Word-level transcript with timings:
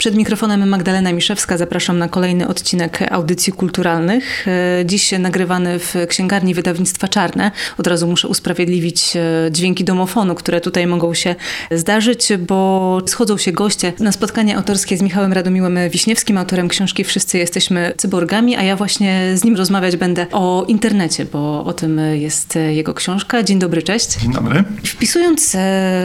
Przed 0.00 0.14
mikrofonem 0.14 0.68
Magdalena 0.68 1.12
Miszewska 1.12 1.56
zapraszam 1.56 1.98
na 1.98 2.08
kolejny 2.08 2.48
odcinek 2.48 3.12
audycji 3.12 3.52
kulturalnych. 3.52 4.48
E, 4.48 4.86
dziś 4.86 5.12
nagrywany 5.18 5.78
w 5.78 5.94
księgarni 6.08 6.54
wydawnictwa 6.54 7.08
Czarne. 7.08 7.50
Od 7.78 7.86
razu 7.86 8.06
muszę 8.06 8.28
usprawiedliwić 8.28 9.16
e, 9.16 9.50
dźwięki 9.52 9.84
domofonu, 9.84 10.34
które 10.34 10.60
tutaj 10.60 10.86
mogą 10.86 11.14
się 11.14 11.34
zdarzyć, 11.70 12.28
bo 12.38 13.00
schodzą 13.06 13.38
się 13.38 13.52
goście 13.52 13.92
na 13.98 14.12
spotkanie 14.12 14.56
autorskie 14.56 14.96
z 14.96 15.02
Michałem 15.02 15.32
Radomiłem 15.32 15.78
Wiśniewskim, 15.90 16.38
autorem 16.38 16.68
książki 16.68 17.04
Wszyscy 17.04 17.38
jesteśmy 17.38 17.92
cyborgami, 17.96 18.56
a 18.56 18.62
ja 18.62 18.76
właśnie 18.76 19.32
z 19.34 19.44
nim 19.44 19.56
rozmawiać 19.56 19.96
będę 19.96 20.26
o 20.32 20.64
internecie, 20.68 21.24
bo 21.24 21.64
o 21.64 21.72
tym 21.72 22.00
jest 22.12 22.58
jego 22.70 22.94
książka. 22.94 23.42
Dzień 23.42 23.58
dobry, 23.58 23.82
cześć. 23.82 24.18
Dzień 24.18 24.32
dobry. 24.32 24.64
Wpisując 24.84 25.54
e, 25.54 25.58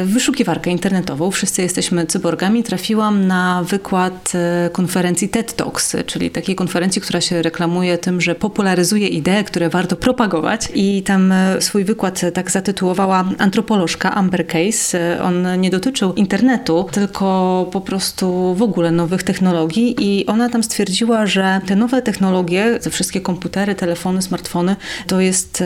w 0.06 0.14
wyszukiwarkę 0.14 0.72
internetową 0.72 1.32
Wszyscy 1.32 1.62
jesteśmy 1.62 2.06
cyborgami, 2.06 2.64
trafiłam 2.64 3.28
na 3.28 3.64
wykład 3.64 3.85
przykład 3.86 4.34
e, 4.36 4.70
konferencji 4.70 5.30
TED 5.30 5.54
Talks, 5.56 5.96
czyli 6.06 6.32
takiej 6.32 6.56
konferencji, 6.56 7.02
która 7.02 7.22
się 7.22 7.42
reklamuje 7.42 7.98
tym, 7.98 8.22
że 8.22 8.36
popularyzuje 8.36 9.08
idee, 9.08 9.44
które 9.46 9.70
warto 9.70 9.96
propagować. 9.96 10.70
I 10.74 11.04
tam 11.04 11.32
e, 11.32 11.62
swój 11.62 11.84
wykład 11.84 12.22
tak 12.34 12.52
zatytułowała 12.52 13.26
antropolożka 13.38 14.16
Amber 14.16 14.48
Case. 14.48 15.16
E, 15.16 15.24
on 15.24 15.62
nie 15.62 15.70
dotyczył 15.70 16.14
internetu, 16.14 16.86
tylko 16.92 17.70
po 17.72 17.82
prostu 17.82 18.56
w 18.56 18.62
ogóle 18.62 18.92
nowych 18.92 19.24
technologii 19.24 19.96
i 20.00 20.26
ona 20.26 20.50
tam 20.50 20.64
stwierdziła, 20.64 21.26
że 21.26 21.62
te 21.68 21.76
nowe 21.76 22.02
technologie, 22.02 22.80
te 22.84 22.90
wszystkie 22.90 23.22
komputery, 23.22 23.76
telefony, 23.76 24.22
smartfony, 24.22 24.76
to 25.08 25.22
jest 25.22 25.64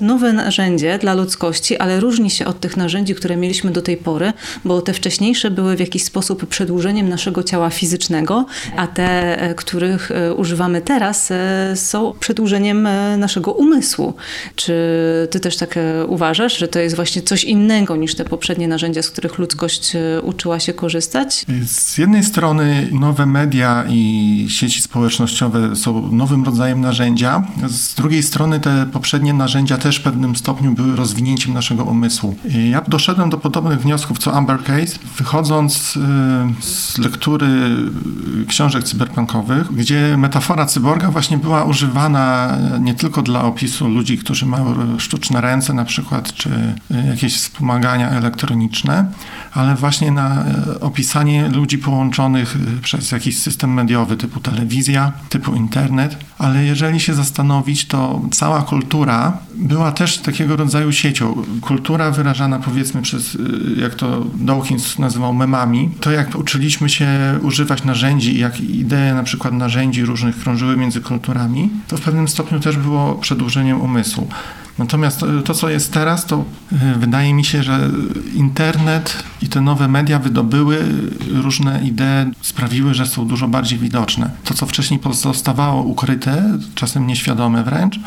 nowe 0.00 0.32
narzędzie 0.32 0.98
dla 0.98 1.14
ludzkości, 1.14 1.76
ale 1.76 2.00
różni 2.00 2.30
się 2.30 2.44
od 2.44 2.60
tych 2.60 2.76
narzędzi, 2.76 3.14
które 3.14 3.36
mieliśmy 3.36 3.70
do 3.70 3.82
tej 3.82 3.96
pory, 3.96 4.32
bo 4.64 4.82
te 4.82 4.92
wcześniejsze 4.92 5.50
były 5.50 5.76
w 5.76 5.80
jakiś 5.80 6.04
sposób 6.04 6.46
przedłużeniem 6.46 7.08
naszego 7.08 7.39
naszego 7.40 7.50
ciała 7.50 7.70
fizycznego, 7.70 8.46
a 8.76 8.86
te, 8.86 9.40
e, 9.40 9.54
których 9.54 10.10
e, 10.10 10.34
używamy 10.34 10.80
teraz, 10.80 11.30
e, 11.30 11.76
są 11.76 12.12
przedłużeniem 12.20 12.88
naszego 13.18 13.52
umysłu. 13.52 14.14
Czy 14.56 14.74
ty 15.30 15.40
też 15.40 15.56
tak 15.56 15.78
uważasz, 16.06 16.58
że 16.58 16.68
to 16.68 16.78
jest 16.78 16.96
właśnie 16.96 17.22
coś 17.22 17.44
innego 17.44 17.96
niż 17.96 18.14
te 18.14 18.24
poprzednie 18.24 18.68
narzędzia, 18.68 19.02
z 19.02 19.10
których 19.10 19.38
ludzkość 19.38 19.92
uczyła 20.22 20.60
się 20.60 20.72
korzystać? 20.72 21.46
Z 21.66 21.98
jednej 21.98 22.24
strony 22.24 22.88
nowe 22.92 23.26
media 23.26 23.84
i 23.88 24.46
sieci 24.48 24.80
społecznościowe 24.80 25.76
są 25.76 26.12
nowym 26.12 26.44
rodzajem 26.44 26.80
narzędzia, 26.80 27.42
z 27.68 27.94
drugiej 27.94 28.22
strony 28.22 28.60
te 28.60 28.86
poprzednie 28.92 29.32
narzędzia 29.32 29.78
też 29.78 29.96
w 29.98 30.02
pewnym 30.02 30.36
stopniu 30.36 30.72
były 30.72 30.96
rozwinięciem 30.96 31.54
naszego 31.54 31.84
umysłu. 31.84 32.36
Ja 32.70 32.80
doszedłem 32.88 33.30
do 33.30 33.38
podobnych 33.38 33.80
wniosków 33.80 34.18
co 34.18 34.32
Amber 34.32 34.58
Case, 34.62 34.98
wychodząc 35.18 35.98
z 36.60 36.98
lektury 36.98 37.29
lektury 37.30 37.76
książek 38.48 38.84
cyberpunkowych, 38.84 39.72
gdzie 39.72 40.16
metafora 40.16 40.66
cyborga 40.66 41.10
właśnie 41.10 41.38
była 41.38 41.64
używana 41.64 42.56
nie 42.80 42.94
tylko 42.94 43.22
dla 43.22 43.42
opisu 43.44 43.88
ludzi, 43.88 44.18
którzy 44.18 44.46
mają 44.46 44.98
sztuczne 44.98 45.40
ręce 45.40 45.72
na 45.72 45.84
przykład, 45.84 46.34
czy 46.34 46.50
jakieś 47.08 47.36
wspomagania 47.36 48.10
elektroniczne, 48.10 49.04
ale 49.52 49.74
właśnie 49.74 50.10
na 50.10 50.44
opisanie 50.80 51.48
ludzi 51.48 51.78
połączonych 51.78 52.56
przez 52.82 53.12
jakiś 53.12 53.38
system 53.38 53.74
mediowy 53.74 54.16
typu 54.16 54.40
telewizja, 54.40 55.12
typu 55.28 55.54
internet. 55.54 56.16
Ale 56.38 56.64
jeżeli 56.64 57.00
się 57.00 57.14
zastanowić, 57.14 57.86
to 57.86 58.20
cała 58.30 58.62
kultura 58.62 59.38
była 59.54 59.92
też 59.92 60.18
takiego 60.18 60.56
rodzaju 60.56 60.92
siecią. 60.92 61.42
Kultura 61.60 62.10
wyrażana 62.10 62.58
powiedzmy 62.58 63.02
przez, 63.02 63.38
jak 63.76 63.94
to 63.94 64.24
Dawkins 64.34 64.98
nazywał 64.98 65.34
memami, 65.34 65.90
to 66.00 66.10
jak 66.10 66.34
uczyliśmy 66.34 66.88
się 66.88 67.06
używać 67.42 67.84
narzędzi 67.84 68.38
jak 68.38 68.60
idee 68.60 69.14
na 69.14 69.22
przykład 69.22 69.54
narzędzi 69.54 70.04
różnych 70.04 70.38
krążyły 70.38 70.76
między 70.76 71.00
kulturami, 71.00 71.70
to 71.88 71.96
w 71.96 72.00
pewnym 72.00 72.28
stopniu 72.28 72.60
też 72.60 72.76
było 72.76 73.14
przedłużeniem 73.14 73.80
umysłu. 73.80 74.28
Natomiast 74.80 75.20
to, 75.44 75.54
co 75.54 75.68
jest 75.68 75.92
teraz, 75.92 76.26
to 76.26 76.44
e, 76.72 76.98
wydaje 76.98 77.34
mi 77.34 77.44
się, 77.44 77.62
że 77.62 77.90
internet 78.34 79.22
i 79.42 79.48
te 79.48 79.60
nowe 79.60 79.88
media 79.88 80.18
wydobyły 80.18 80.78
różne 81.42 81.80
idee, 81.84 82.30
sprawiły, 82.40 82.94
że 82.94 83.06
są 83.06 83.26
dużo 83.26 83.48
bardziej 83.48 83.78
widoczne. 83.78 84.30
To, 84.44 84.54
co 84.54 84.66
wcześniej 84.66 85.00
pozostawało 85.00 85.82
ukryte, 85.82 86.58
czasem 86.74 87.06
nieświadome 87.06 87.64
wręcz, 87.64 88.00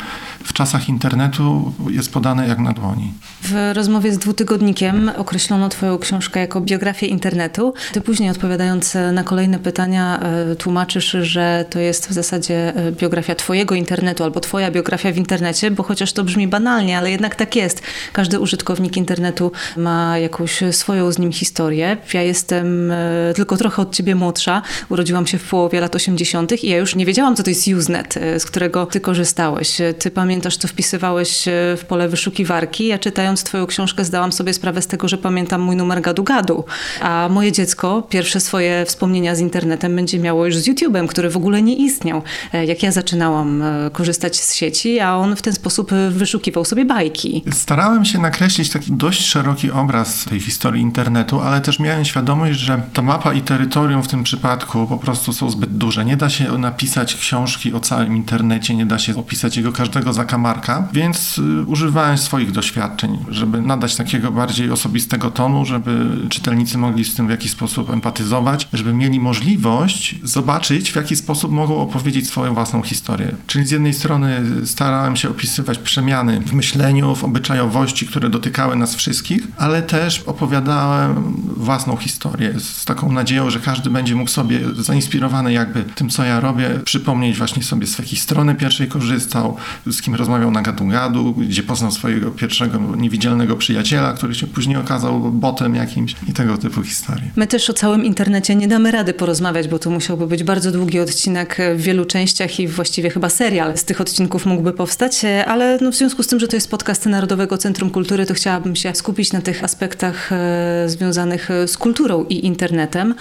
w 0.44 0.52
czasach 0.52 0.88
internetu 0.88 1.72
jest 1.90 2.12
podane 2.12 2.48
jak 2.48 2.58
na 2.58 2.72
dłoni. 2.72 3.12
W 3.42 3.72
rozmowie 3.74 4.12
z 4.12 4.18
dwutygodnikiem 4.18 5.10
określono 5.16 5.68
Twoją 5.68 5.98
książkę 5.98 6.40
jako 6.40 6.60
biografię 6.60 7.06
internetu. 7.06 7.74
Ty 7.92 8.00
później 8.00 8.30
odpowiadając 8.30 8.96
na 9.12 9.24
kolejne 9.24 9.58
pytania 9.58 10.20
e, 10.20 10.56
tłumaczysz, 10.56 11.16
że 11.20 11.64
to 11.70 11.78
jest 11.78 12.08
w 12.08 12.12
zasadzie 12.12 12.76
e, 12.76 12.92
biografia 12.92 13.34
Twojego 13.34 13.74
internetu 13.74 14.24
albo 14.24 14.40
Twoja 14.40 14.70
biografia 14.70 15.12
w 15.12 15.16
internecie, 15.16 15.70
bo 15.70 15.82
chociaż 15.82 16.12
to 16.12 16.24
brzmi 16.24 16.48
banalnie, 16.48 16.63
ale 16.70 17.10
jednak 17.10 17.34
tak 17.34 17.56
jest. 17.56 17.82
Każdy 18.12 18.40
użytkownik 18.40 18.96
internetu 18.96 19.52
ma 19.76 20.18
jakąś 20.18 20.60
swoją 20.70 21.12
z 21.12 21.18
nim 21.18 21.32
historię. 21.32 21.96
Ja 22.14 22.22
jestem 22.22 22.90
e, 22.90 23.32
tylko 23.36 23.56
trochę 23.56 23.82
od 23.82 23.94
Ciebie 23.94 24.14
młodsza. 24.14 24.62
Urodziłam 24.88 25.26
się 25.26 25.38
w 25.38 25.48
połowie 25.48 25.80
lat 25.80 25.96
80. 25.96 26.64
i 26.64 26.68
ja 26.68 26.76
już 26.76 26.94
nie 26.94 27.06
wiedziałam, 27.06 27.36
co 27.36 27.42
to 27.42 27.50
jest 27.50 27.68
Usenet, 27.68 28.14
z 28.38 28.44
którego 28.44 28.86
Ty 28.86 29.00
korzystałeś. 29.00 29.76
Ty 29.98 30.10
pamiętasz, 30.10 30.56
co 30.56 30.68
wpisywałeś 30.68 31.44
w 31.76 31.84
pole 31.88 32.08
wyszukiwarki. 32.08 32.86
Ja 32.86 32.98
czytając 32.98 33.44
Twoją 33.44 33.66
książkę 33.66 34.04
zdałam 34.04 34.32
sobie 34.32 34.52
sprawę 34.54 34.82
z 34.82 34.86
tego, 34.86 35.08
że 35.08 35.18
pamiętam 35.18 35.60
mój 35.60 35.76
numer 35.76 36.00
gadu-gadu, 36.00 36.64
a 37.00 37.28
moje 37.30 37.52
dziecko 37.52 38.02
pierwsze 38.08 38.40
swoje 38.40 38.84
wspomnienia 38.86 39.34
z 39.34 39.40
internetem 39.40 39.96
będzie 39.96 40.18
miało 40.18 40.46
już 40.46 40.56
z 40.56 40.68
YouTube'em, 40.68 41.06
który 41.06 41.30
w 41.30 41.36
ogóle 41.36 41.62
nie 41.62 41.76
istniał. 41.76 42.22
E, 42.52 42.66
jak 42.66 42.82
ja 42.82 42.92
zaczynałam 42.92 43.62
e, 43.62 43.90
korzystać 43.92 44.36
z 44.36 44.54
sieci, 44.54 45.00
a 45.00 45.16
on 45.16 45.36
w 45.36 45.42
ten 45.42 45.52
sposób 45.52 45.92
e, 45.92 46.10
wyszukiwał 46.54 46.64
sobie 46.64 46.84
bajki. 46.84 47.42
Starałem 47.52 48.04
się 48.04 48.18
nakreślić 48.18 48.70
taki 48.70 48.92
dość 48.92 49.26
szeroki 49.26 49.70
obraz 49.70 50.24
tej 50.24 50.40
historii 50.40 50.82
internetu, 50.82 51.40
ale 51.40 51.60
też 51.60 51.78
miałem 51.78 52.04
świadomość, 52.04 52.58
że 52.58 52.82
ta 52.92 53.02
mapa 53.02 53.34
i 53.34 53.42
terytorium 53.42 54.02
w 54.02 54.08
tym 54.08 54.24
przypadku 54.24 54.86
po 54.86 54.98
prostu 54.98 55.32
są 55.32 55.50
zbyt 55.50 55.76
duże. 55.76 56.04
Nie 56.04 56.16
da 56.16 56.30
się 56.30 56.58
napisać 56.58 57.14
książki 57.14 57.72
o 57.74 57.80
całym 57.80 58.16
internecie, 58.16 58.74
nie 58.74 58.86
da 58.86 58.98
się 58.98 59.16
opisać 59.16 59.56
jego 59.56 59.72
każdego 59.72 60.12
zakamarka, 60.12 60.88
więc 60.92 61.40
używałem 61.66 62.18
swoich 62.18 62.52
doświadczeń 62.52 63.18
żeby 63.28 63.60
nadać 63.60 63.96
takiego 63.96 64.30
bardziej 64.32 64.70
osobistego 64.70 65.30
tonu, 65.30 65.64
żeby 65.64 66.06
czytelnicy 66.28 66.78
mogli 66.78 67.04
z 67.04 67.14
tym 67.14 67.26
w 67.26 67.30
jakiś 67.30 67.50
sposób 67.50 67.90
empatyzować, 67.90 68.68
żeby 68.72 68.94
mieli 68.94 69.20
możliwość 69.20 70.14
zobaczyć, 70.22 70.92
w 70.92 70.96
jaki 70.96 71.16
sposób 71.16 71.52
mogą 71.52 71.76
opowiedzieć 71.80 72.26
swoją 72.26 72.54
własną 72.54 72.82
historię. 72.82 73.34
Czyli 73.46 73.66
z 73.66 73.70
jednej 73.70 73.94
strony 73.94 74.42
starałem 74.64 75.16
się 75.16 75.30
opisywać 75.30 75.78
przemiany 75.78 76.33
w 76.40 76.52
myśleniu, 76.52 77.14
w 77.14 77.24
obyczajowości, 77.24 78.06
które 78.06 78.30
dotykały 78.30 78.76
nas 78.76 78.94
wszystkich, 78.94 79.42
ale 79.58 79.82
też 79.82 80.22
opowiadałem 80.26 81.34
własną 81.56 81.96
historię 81.96 82.54
z 82.60 82.84
taką 82.84 83.12
nadzieją, 83.12 83.50
że 83.50 83.60
każdy 83.60 83.90
będzie 83.90 84.14
mógł 84.14 84.30
sobie 84.30 84.60
zainspirowany 84.78 85.52
jakby 85.52 85.84
tym, 85.84 86.08
co 86.08 86.24
ja 86.24 86.40
robię, 86.40 86.70
przypomnieć 86.84 87.38
właśnie 87.38 87.62
sobie 87.62 87.86
z 87.86 87.98
jakiej 87.98 88.18
strony 88.18 88.54
pierwszej 88.54 88.88
korzystał, 88.88 89.56
z 89.86 90.02
kim 90.02 90.14
rozmawiał 90.14 90.50
na 90.50 90.62
gadu-gadu, 90.62 91.34
gdzie 91.34 91.62
poznał 91.62 91.90
swojego 91.90 92.30
pierwszego 92.30 92.78
niewidzialnego 92.96 93.56
przyjaciela, 93.56 94.12
który 94.12 94.34
się 94.34 94.46
później 94.46 94.76
okazał 94.76 95.32
botem 95.32 95.74
jakimś 95.74 96.14
i 96.28 96.32
tego 96.32 96.58
typu 96.58 96.82
historie. 96.82 97.30
My 97.36 97.46
też 97.46 97.70
o 97.70 97.72
całym 97.72 98.04
internecie 98.04 98.54
nie 98.54 98.68
damy 98.68 98.90
rady 98.90 99.12
porozmawiać, 99.14 99.68
bo 99.68 99.78
to 99.78 99.90
musiałby 99.90 100.26
być 100.26 100.44
bardzo 100.44 100.72
długi 100.72 101.00
odcinek 101.00 101.58
w 101.76 101.80
wielu 101.80 102.04
częściach 102.04 102.60
i 102.60 102.68
właściwie 102.68 103.10
chyba 103.10 103.28
serial 103.28 103.78
z 103.78 103.84
tych 103.84 104.00
odcinków 104.00 104.46
mógłby 104.46 104.72
powstać, 104.72 105.22
ale 105.46 105.78
no 105.80 105.92
w 105.92 105.94
związku 105.94 106.22
z 106.24 106.26
tym, 106.26 106.40
że 106.40 106.48
to 106.48 106.56
jest 106.56 106.70
podcast 106.70 107.06
Narodowego 107.06 107.58
Centrum 107.58 107.90
Kultury, 107.90 108.26
to 108.26 108.34
chciałabym 108.34 108.76
się 108.76 108.94
skupić 108.94 109.32
na 109.32 109.40
tych 109.40 109.64
aspektach 109.64 110.32
e, 110.32 110.84
związanych 110.86 111.48
z 111.66 111.78
kulturą 111.78 112.24
i 112.24 112.46
internetem. 112.46 113.14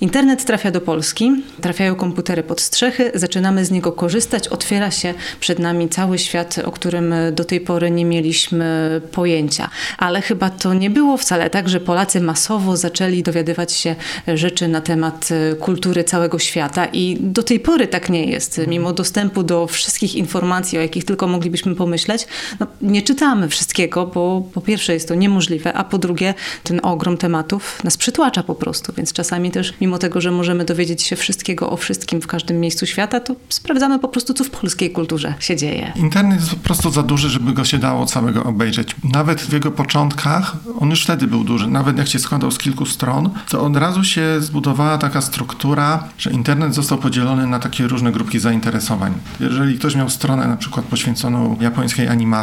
Internet 0.00 0.44
trafia 0.44 0.70
do 0.70 0.80
Polski, 0.80 1.32
trafiają 1.60 1.94
komputery 1.94 2.42
pod 2.42 2.60
strzechy, 2.60 3.10
zaczynamy 3.14 3.64
z 3.64 3.70
niego 3.70 3.92
korzystać, 3.92 4.48
otwiera 4.48 4.90
się 4.90 5.14
przed 5.40 5.58
nami 5.58 5.88
cały 5.88 6.18
świat, 6.18 6.58
o 6.64 6.72
którym 6.72 7.14
do 7.32 7.44
tej 7.44 7.60
pory 7.60 7.90
nie 7.90 8.04
mieliśmy 8.04 9.00
pojęcia. 9.12 9.70
Ale 9.98 10.22
chyba 10.22 10.50
to 10.50 10.74
nie 10.74 10.90
było 10.90 11.16
wcale 11.16 11.50
tak, 11.50 11.68
że 11.68 11.80
Polacy 11.80 12.20
masowo 12.20 12.76
zaczęli 12.76 13.22
dowiadywać 13.22 13.72
się 13.72 13.96
rzeczy 14.34 14.68
na 14.68 14.80
temat 14.80 15.28
e, 15.30 15.54
kultury 15.54 16.04
całego 16.04 16.38
świata 16.38 16.86
i 16.86 17.16
do 17.20 17.42
tej 17.42 17.60
pory 17.60 17.86
tak 17.86 18.10
nie 18.10 18.24
jest. 18.24 18.60
Mimo 18.66 18.92
dostępu 18.92 19.42
do 19.42 19.66
wszystkich 19.66 20.14
informacji, 20.14 20.78
o 20.78 20.80
jakich 20.80 21.04
tylko 21.04 21.26
moglibyśmy 21.26 21.74
pomyśleć, 21.74 22.26
no, 22.60 22.66
nie 22.82 23.02
czytamy 23.02 23.48
wszystkiego, 23.48 24.06
bo 24.06 24.48
po 24.54 24.60
pierwsze 24.60 24.94
jest 24.94 25.08
to 25.08 25.14
niemożliwe, 25.14 25.72
a 25.74 25.84
po 25.84 25.98
drugie 25.98 26.34
ten 26.62 26.80
ogrom 26.82 27.16
tematów 27.16 27.84
nas 27.84 27.96
przytłacza 27.96 28.42
po 28.42 28.54
prostu, 28.54 28.92
więc 28.96 29.12
czasami 29.12 29.50
też 29.50 29.74
mimo 29.80 29.98
tego, 29.98 30.20
że 30.20 30.30
możemy 30.30 30.64
dowiedzieć 30.64 31.02
się 31.02 31.16
wszystkiego 31.16 31.70
o 31.70 31.76
wszystkim 31.76 32.20
w 32.20 32.26
każdym 32.26 32.60
miejscu 32.60 32.86
świata, 32.86 33.20
to 33.20 33.34
sprawdzamy 33.48 33.98
po 33.98 34.08
prostu, 34.08 34.34
co 34.34 34.44
w 34.44 34.50
polskiej 34.50 34.90
kulturze 34.90 35.34
się 35.40 35.56
dzieje. 35.56 35.92
Internet 35.96 36.40
jest 36.40 36.50
po 36.50 36.56
prostu 36.56 36.90
za 36.90 37.02
duży, 37.02 37.30
żeby 37.30 37.52
go 37.52 37.64
się 37.64 37.78
dało 37.78 38.06
całego 38.06 38.44
obejrzeć. 38.44 38.96
Nawet 39.12 39.40
w 39.40 39.52
jego 39.52 39.70
początkach, 39.70 40.56
on 40.80 40.90
już 40.90 41.04
wtedy 41.04 41.26
był 41.26 41.44
duży, 41.44 41.66
nawet 41.66 41.98
jak 41.98 42.08
się 42.08 42.18
składał 42.18 42.50
z 42.50 42.58
kilku 42.58 42.86
stron, 42.86 43.30
to 43.48 43.62
od 43.62 43.76
razu 43.76 44.04
się 44.04 44.40
zbudowała 44.40 44.98
taka 44.98 45.20
struktura, 45.20 46.08
że 46.18 46.30
internet 46.30 46.74
został 46.74 46.98
podzielony 46.98 47.46
na 47.46 47.58
takie 47.58 47.86
różne 47.86 48.12
grupki 48.12 48.38
zainteresowań. 48.38 49.14
Jeżeli 49.40 49.78
ktoś 49.78 49.94
miał 49.94 50.10
stronę 50.10 50.48
na 50.48 50.56
przykład 50.56 50.86
poświęconą 50.86 51.56
japońskiej 51.60 52.08
animacji, 52.08 52.37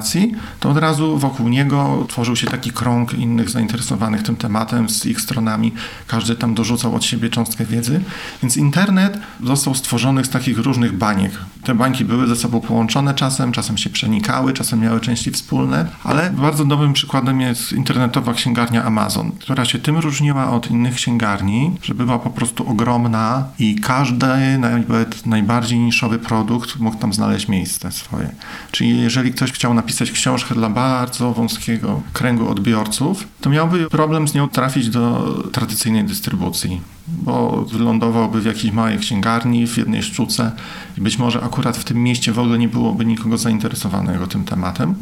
to 0.60 0.70
od 0.70 0.78
razu 0.78 1.18
wokół 1.18 1.50
niego 1.50 2.06
tworzył 2.10 2.36
się 2.36 2.48
taki 2.48 2.72
krąg 2.72 3.14
innych 3.14 3.50
zainteresowanych 3.50 4.24
tym 4.24 4.36
tematem 4.36 4.90
z 4.90 5.06
ich 5.06 5.22
stronami. 5.22 5.72
Każdy 6.08 6.36
tam 6.36 6.56
dorzucał 6.56 6.96
od 6.96 7.04
siebie 7.04 7.30
cząstkę 7.30 7.66
wiedzy. 7.66 8.02
Więc 8.44 8.58
internet 8.58 9.20
został 9.44 9.76
stworzony 9.76 10.26
z 10.26 10.30
takich 10.30 10.58
różnych 10.58 10.98
baniek. 10.98 11.32
Te 11.66 11.76
bańki 11.76 12.06
były 12.06 12.28
ze 12.28 12.36
sobą 12.36 12.62
połączone 12.62 13.14
czasem, 13.14 13.52
czasem 13.52 13.78
się 13.78 13.90
przenikały, 13.90 14.54
czasem 14.54 14.80
miały 14.80 15.00
części 15.00 15.32
wspólne, 15.32 15.88
ale 16.04 16.30
bardzo 16.30 16.66
dobrym 16.66 16.94
przykładem 16.94 17.42
jest 17.42 17.74
internetowa 17.74 18.34
księgarnia 18.34 18.84
Amazon, 18.84 19.32
która 19.32 19.66
się 19.66 19.80
tym 19.80 19.98
różniła 19.98 20.52
od 20.52 20.72
innych 20.72 20.96
księgarni, 20.96 21.72
że 21.82 21.96
była 21.96 22.20
po 22.20 22.30
prostu 22.30 22.70
ogromna 22.70 23.48
i 23.60 23.76
każdy, 23.76 24.58
nawet 24.58 25.26
najbardziej 25.26 25.80
niszowy 25.80 26.20
produkt 26.20 26.80
mógł 26.80 26.98
tam 26.98 27.14
znaleźć 27.14 27.48
miejsce 27.48 27.92
swoje. 27.92 28.36
Czyli 28.72 29.02
jeżeli 29.02 29.34
ktoś 29.34 29.52
chciał 29.52 29.74
napisać 29.74 30.12
książkę 30.12 30.56
dla 30.56 30.70
bardzo 30.70 31.34
wąskiego 31.34 32.02
kręgu 32.14 32.50
odbiorców, 32.50 33.28
to 33.42 33.50
miałby 33.50 33.90
problem 33.90 34.28
z 34.28 34.34
nią 34.34 34.50
trafić 34.50 34.90
do 34.90 35.34
tradycyjnej 35.52 36.04
dystrybucji 36.04 36.95
bo 37.08 37.66
wylądowałby 37.72 38.42
w 38.42 38.46
jakiejś 38.46 38.74
małej 38.74 38.98
księgarni, 39.00 39.68
w 39.68 39.78
jednej 39.78 40.04
sztuce 40.04 40.52
i 40.98 41.02
być 41.02 41.18
może 41.18 41.44
akurat 41.44 41.78
w 41.78 41.84
tym 41.84 42.04
mieście 42.04 42.32
w 42.32 42.40
ogóle 42.40 42.58
nie 42.60 42.68
byłoby 42.68 43.06
nikogo 43.06 43.38
zainteresowanego 43.38 44.28
tym 44.28 44.44
tematem. 44.44 44.96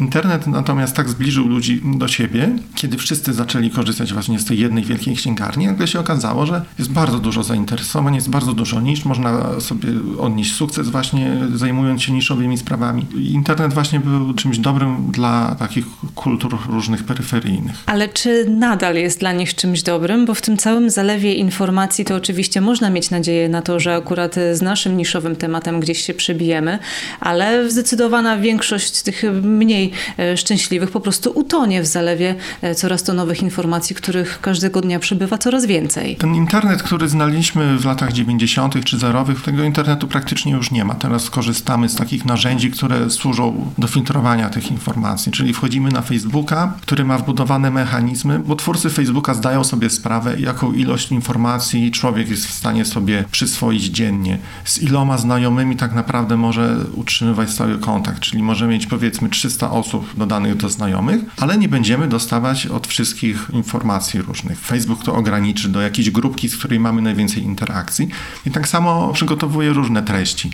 Internet 0.00 0.46
natomiast 0.46 0.96
tak 0.96 1.08
zbliżył 1.08 1.48
ludzi 1.48 1.82
do 1.84 2.08
siebie, 2.08 2.48
kiedy 2.74 2.98
wszyscy 2.98 3.32
zaczęli 3.32 3.70
korzystać 3.70 4.12
właśnie 4.12 4.38
z 4.38 4.44
tej 4.44 4.58
jednej 4.58 4.84
wielkiej 4.84 5.16
księgarni, 5.16 5.66
nagle 5.66 5.86
się 5.86 6.00
okazało, 6.00 6.46
że 6.46 6.62
jest 6.78 6.92
bardzo 6.92 7.18
dużo 7.18 7.42
zainteresowań, 7.42 8.14
jest 8.14 8.30
bardzo 8.30 8.52
dużo 8.52 8.80
nisz, 8.80 9.04
można 9.04 9.60
sobie 9.60 9.88
odnieść 10.18 10.54
sukces 10.54 10.88
właśnie 10.88 11.36
zajmując 11.54 12.02
się 12.02 12.12
niszowymi 12.12 12.58
sprawami. 12.58 13.06
Internet 13.32 13.74
właśnie 13.74 14.00
był 14.00 14.34
czymś 14.34 14.58
dobrym 14.58 15.10
dla 15.10 15.56
takich 15.58 15.84
kultur 16.14 16.58
różnych 16.68 17.04
peryferyjnych. 17.04 17.76
Ale 17.86 18.08
czy 18.08 18.46
nadal 18.48 18.94
jest 18.94 19.20
dla 19.20 19.32
nich 19.32 19.54
czymś 19.54 19.82
dobrym? 19.82 20.26
Bo 20.26 20.34
w 20.34 20.42
tym 20.42 20.56
całym 20.56 20.90
zalewie 20.90 21.34
informacji 21.34 22.04
to 22.04 22.14
oczywiście 22.14 22.60
można 22.60 22.90
mieć 22.90 23.10
nadzieję 23.10 23.48
na 23.48 23.62
to, 23.62 23.80
że 23.80 23.94
akurat 23.94 24.34
z 24.52 24.62
naszym 24.62 24.96
niszowym 24.96 25.36
tematem 25.36 25.80
gdzieś 25.80 26.04
się 26.04 26.14
przebijemy, 26.14 26.78
ale 27.20 27.70
zdecydowana 27.70 28.36
większość 28.36 29.02
tych 29.02 29.22
mniej 29.42 29.81
E, 30.18 30.36
szczęśliwych 30.36 30.90
po 30.90 31.00
prostu 31.00 31.32
utonie 31.34 31.82
w 31.82 31.86
zalewie 31.86 32.34
e, 32.62 32.74
coraz 32.74 33.02
to 33.02 33.12
nowych 33.14 33.42
informacji, 33.42 33.96
których 33.96 34.40
każdego 34.40 34.80
dnia 34.80 34.98
przybywa 34.98 35.38
coraz 35.38 35.66
więcej. 35.66 36.16
Ten 36.16 36.34
internet, 36.34 36.82
który 36.82 37.08
znaliśmy 37.08 37.78
w 37.78 37.84
latach 37.84 38.12
90. 38.12 38.84
czy 38.84 38.98
zerowych, 38.98 39.42
tego 39.42 39.64
internetu 39.64 40.08
praktycznie 40.08 40.52
już 40.52 40.70
nie 40.70 40.84
ma. 40.84 40.94
Teraz 40.94 41.30
korzystamy 41.30 41.88
z 41.88 41.94
takich 41.94 42.24
narzędzi, 42.24 42.70
które 42.70 43.10
służą 43.10 43.70
do 43.78 43.86
filtrowania 43.86 44.50
tych 44.50 44.70
informacji, 44.70 45.32
czyli 45.32 45.52
wchodzimy 45.52 45.90
na 45.90 46.02
Facebooka, 46.02 46.74
który 46.80 47.04
ma 47.04 47.18
wbudowane 47.18 47.70
mechanizmy, 47.70 48.38
bo 48.38 48.56
twórcy 48.56 48.90
Facebooka 48.90 49.34
zdają 49.34 49.64
sobie 49.64 49.90
sprawę, 49.90 50.40
jaką 50.40 50.72
ilość 50.72 51.12
informacji 51.12 51.90
człowiek 51.90 52.28
jest 52.28 52.46
w 52.46 52.50
stanie 52.50 52.84
sobie 52.84 53.24
przyswoić 53.30 53.84
dziennie. 53.84 54.38
Z 54.64 54.82
iloma 54.82 55.18
znajomymi 55.18 55.76
tak 55.76 55.94
naprawdę 55.94 56.36
może 56.36 56.76
utrzymywać 56.94 57.50
stały 57.50 57.78
kontakt, 57.78 58.20
czyli 58.20 58.42
może 58.42 58.66
mieć 58.66 58.86
powiedzmy 58.86 59.28
300 59.28 59.70
osób 59.72 60.16
dodanych 60.16 60.56
do 60.56 60.68
znajomych, 60.68 61.20
ale 61.38 61.58
nie 61.58 61.68
będziemy 61.68 62.08
dostawać 62.08 62.66
od 62.66 62.86
wszystkich 62.86 63.50
informacji 63.52 64.22
różnych. 64.22 64.60
Facebook 64.60 65.04
to 65.04 65.14
ograniczy 65.14 65.68
do 65.68 65.80
jakiejś 65.80 66.10
grupki, 66.10 66.48
z 66.48 66.56
której 66.56 66.80
mamy 66.80 67.02
najwięcej 67.02 67.42
interakcji 67.42 68.08
i 68.46 68.50
tak 68.50 68.68
samo 68.68 69.12
przygotowuje 69.12 69.72
różne 69.72 70.02
treści. 70.02 70.50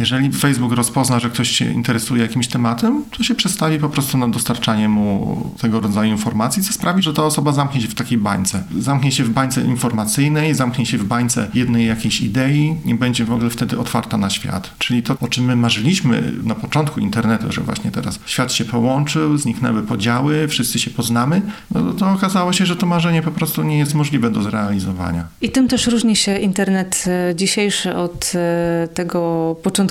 Jeżeli 0.00 0.32
Facebook 0.32 0.72
rozpozna, 0.72 1.20
że 1.20 1.30
ktoś 1.30 1.50
się 1.50 1.72
interesuje 1.72 2.22
jakimś 2.22 2.48
tematem, 2.48 3.04
to 3.16 3.22
się 3.22 3.34
przestawi 3.34 3.78
po 3.78 3.88
prostu 3.88 4.18
na 4.18 4.28
dostarczanie 4.28 4.88
mu 4.88 5.50
tego 5.60 5.80
rodzaju 5.80 6.10
informacji, 6.10 6.62
co 6.62 6.72
sprawi, 6.72 7.02
że 7.02 7.14
ta 7.14 7.24
osoba 7.24 7.52
zamknie 7.52 7.80
się 7.80 7.88
w 7.88 7.94
takiej 7.94 8.18
bańce. 8.18 8.62
Zamknie 8.78 9.12
się 9.12 9.24
w 9.24 9.30
bańce 9.30 9.62
informacyjnej, 9.62 10.54
zamknie 10.54 10.86
się 10.86 10.98
w 10.98 11.04
bańce 11.04 11.48
jednej 11.54 11.86
jakiejś 11.86 12.20
idei 12.20 12.76
i 12.84 12.94
będzie 12.94 13.24
w 13.24 13.32
ogóle 13.32 13.50
wtedy 13.50 13.78
otwarta 13.78 14.16
na 14.16 14.30
świat. 14.30 14.70
Czyli 14.78 15.02
to, 15.02 15.16
o 15.20 15.28
czym 15.28 15.44
my 15.44 15.56
marzyliśmy 15.56 16.32
na 16.42 16.54
początku 16.54 17.00
internetu, 17.00 17.52
że 17.52 17.60
właśnie 17.60 17.90
teraz 17.90 18.18
świat 18.26 18.52
się 18.52 18.64
połączył, 18.64 19.38
zniknęły 19.38 19.82
podziały, 19.82 20.48
wszyscy 20.48 20.78
się 20.78 20.90
poznamy, 20.90 21.42
no 21.70 21.92
to 21.92 22.10
okazało 22.10 22.52
się, 22.52 22.66
że 22.66 22.76
to 22.76 22.86
marzenie 22.86 23.22
po 23.22 23.30
prostu 23.30 23.62
nie 23.62 23.78
jest 23.78 23.94
możliwe 23.94 24.30
do 24.30 24.42
zrealizowania. 24.42 25.24
I 25.40 25.50
tym 25.50 25.68
też 25.68 25.86
różni 25.86 26.16
się 26.16 26.38
internet 26.38 27.04
e, 27.06 27.34
dzisiejszy 27.34 27.96
od 27.96 28.32
e, 28.34 28.88
tego 28.94 29.56
początku 29.62 29.89